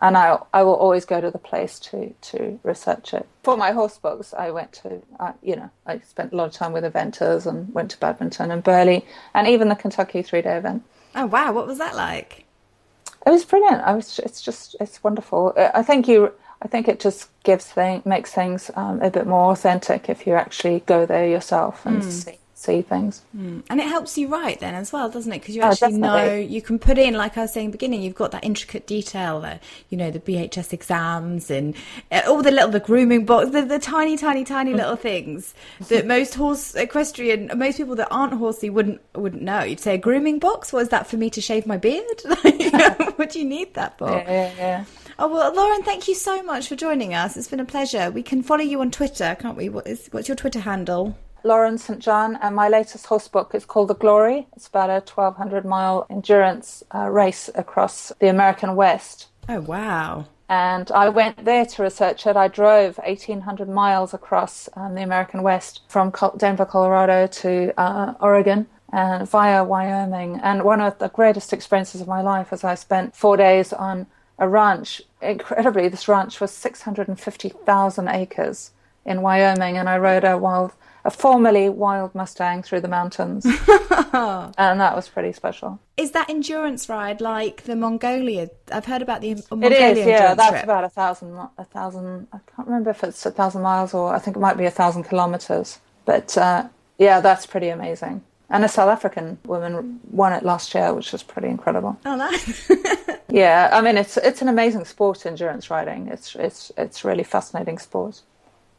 [0.01, 3.27] and I I will always go to the place to to research it.
[3.43, 6.53] For my horse books, I went to uh, you know I spent a lot of
[6.53, 9.05] time with eventers and went to Badminton and Burghley
[9.35, 10.83] and even the Kentucky three day event.
[11.15, 12.45] oh wow, what was that like?
[13.27, 13.83] It was brilliant.
[13.83, 15.53] I was it's just it's wonderful.
[15.57, 19.27] I I think you I think it just gives thing makes things um, a bit
[19.27, 23.23] more authentic if you actually go there yourself and see see things.
[23.35, 25.41] And it helps you write then as well, doesn't it?
[25.41, 28.15] Because you Oh, actually know you can put in, like I was saying beginning, you've
[28.15, 29.61] got that intricate detail there.
[29.91, 31.75] You know the BHS exams and
[32.11, 35.55] uh, all the little the grooming box, the, the tiny, tiny, tiny little things
[35.89, 39.63] that most horse equestrian, most people that aren't horsey wouldn't wouldn't know.
[39.63, 40.73] You'd say a grooming box.
[40.73, 42.23] What is that for me to shave my beard?
[42.45, 44.09] Like, what do you need that for?
[44.11, 44.85] Yeah, yeah, yeah.
[45.19, 47.37] Oh well, Lauren, thank you so much for joining us.
[47.37, 48.11] It's been a pleasure.
[48.11, 49.69] We can follow you on Twitter, can't we?
[49.69, 51.17] What is what's your Twitter handle?
[51.45, 52.01] Lauren St.
[52.01, 54.47] John, and my latest horse book is called The Glory.
[54.57, 59.29] It's about a 1,200 mile endurance uh, race across the American West.
[59.47, 60.25] Oh wow.
[60.49, 62.37] And I went there to research it.
[62.37, 68.67] I drove 1,800 miles across um, the American West from Denver, Colorado to uh, Oregon
[68.91, 70.41] and via Wyoming.
[70.43, 74.07] And one of the greatest experiences of my life is I spent four days on
[74.39, 75.03] a ranch.
[75.21, 78.71] Incredibly, this ranch was 650,000 acres
[79.05, 80.73] in Wyoming, and I rode a wild,
[81.05, 83.45] a formerly wild Mustang through the mountains,
[84.13, 85.79] and that was pretty special.
[85.97, 88.51] Is that endurance ride like the Mongolia?
[88.73, 90.35] I've heard about the It Mongolia is, yeah.
[90.35, 90.65] That's trip.
[90.65, 92.29] about a thousand, a thousand.
[92.33, 94.71] I can't remember if it's a thousand miles or I think it might be a
[94.71, 95.79] thousand kilometers.
[96.05, 96.69] But uh,
[96.99, 98.23] yeah, that's pretty amazing.
[98.51, 101.99] And a South African woman won it last year, which was pretty incredible.
[102.05, 102.71] Oh, nice.
[103.35, 106.07] Yeah, I mean it's it's an amazing sport, endurance riding.
[106.07, 108.23] It's it's it's really fascinating sport.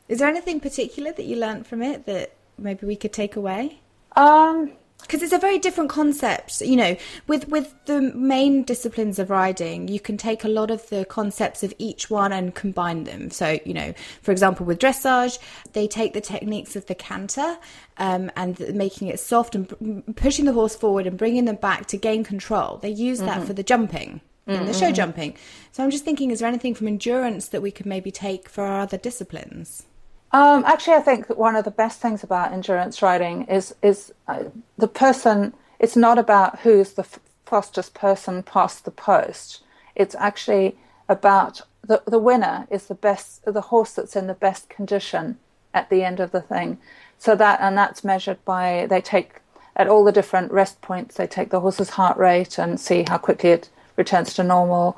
[0.08, 3.80] Is there anything particular that you learnt from it that maybe we could take away?
[4.16, 6.96] Um, Because it's a very different concept, you know.
[7.28, 11.64] With with the main disciplines of riding, you can take a lot of the concepts
[11.64, 13.30] of each one and combine them.
[13.30, 15.38] So, you know, for example, with dressage,
[15.74, 17.58] they take the techniques of the canter
[17.98, 21.98] um, and making it soft and pushing the horse forward and bringing them back to
[21.98, 22.78] gain control.
[22.78, 24.22] They use that for the jumping.
[24.48, 25.36] In the show jumping.
[25.72, 28.64] So I'm just thinking, is there anything from endurance that we could maybe take for
[28.64, 29.86] our other disciplines?
[30.36, 34.14] Um, actually, I think that one of the best things about endurance riding is is
[34.28, 34.44] uh,
[34.78, 35.54] the person.
[35.80, 39.64] It's not about who's the f- fastest person past the post.
[39.96, 44.68] It's actually about the the winner is the best, the horse that's in the best
[44.68, 45.38] condition
[45.74, 46.80] at the end of the thing.
[47.18, 49.40] So that and that's measured by they take
[49.78, 51.16] at all the different rest points.
[51.16, 54.98] They take the horse's heart rate and see how quickly it returns to normal.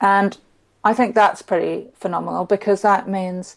[0.00, 0.36] And
[0.82, 3.54] I think that's pretty phenomenal because that means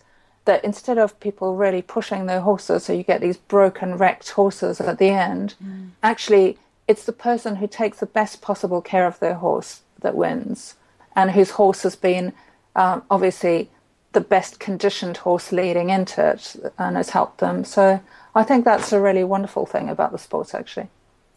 [0.49, 4.81] that instead of people really pushing their horses, so you get these broken, wrecked horses
[4.81, 5.53] at the end,
[6.01, 6.57] actually,
[6.87, 10.73] it's the person who takes the best possible care of their horse that wins,
[11.15, 12.33] and whose horse has been
[12.75, 13.69] um, obviously
[14.13, 17.63] the best conditioned horse leading into it and has helped them.
[17.63, 18.01] So
[18.33, 20.87] I think that's a really wonderful thing about the sport, actually.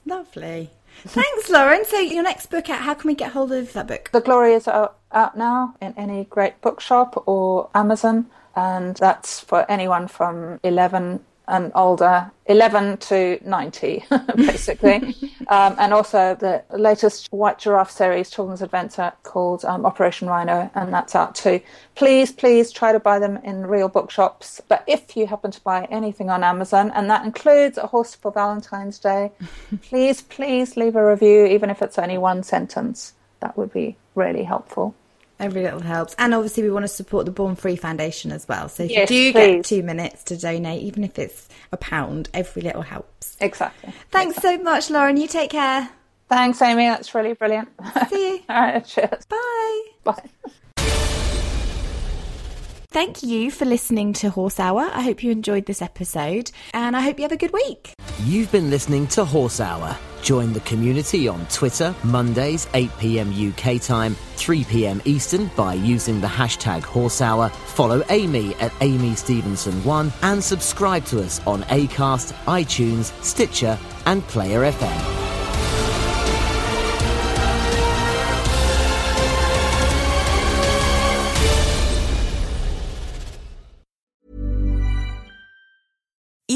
[0.07, 0.71] Lovely.
[1.05, 1.85] Thanks, Lauren.
[1.85, 4.09] So your next book out, how can we get hold of that book?
[4.11, 9.71] The Glory is out, out now in any great bookshop or Amazon, and that's for
[9.71, 14.05] anyone from 11 and older, 11 to 90,
[14.37, 15.15] basically.
[15.49, 20.93] um, and also the latest White Giraffe series children's adventure called um, Operation Rhino, and
[20.93, 21.61] that's out too.
[21.95, 24.61] Please, please try to buy them in real bookshops.
[24.69, 28.31] But if you happen to buy anything on Amazon, and that includes a horse for
[28.31, 29.33] Valentine's Day,
[29.83, 33.15] please, please leave a review, even if it's only one sentence.
[33.41, 34.95] That would be really helpful.
[35.43, 36.15] Every little helps.
[36.19, 38.69] And obviously, we want to support the Born Free Foundation as well.
[38.69, 39.55] So if Yes, you do please.
[39.57, 43.37] get two minutes to donate, even if it's a pound, every little helps.
[43.41, 43.93] Exactly.
[44.11, 45.17] Thanks so much, Lauren.
[45.17, 45.89] You take care.
[46.29, 46.85] Thanks, Amy.
[46.85, 47.69] That's really brilliant.
[48.09, 48.41] See you.
[48.49, 49.27] All right, cheers.
[49.29, 49.83] Bye.
[50.05, 50.53] Bye.
[52.93, 54.83] Thank you for listening to Horse Hour.
[54.93, 57.95] I hope you enjoyed this episode and I hope you have a good week.
[58.25, 59.97] You've been listening to Horse Hour.
[60.21, 66.21] Join the community on Twitter, Mondays, 8 pm UK time, 3 pm Eastern by using
[66.21, 67.49] the hashtag Horse Hour.
[67.49, 74.71] Follow Amy at Amy Stevenson1 and subscribe to us on Acast, iTunes, Stitcher, and Player
[74.71, 75.42] FM.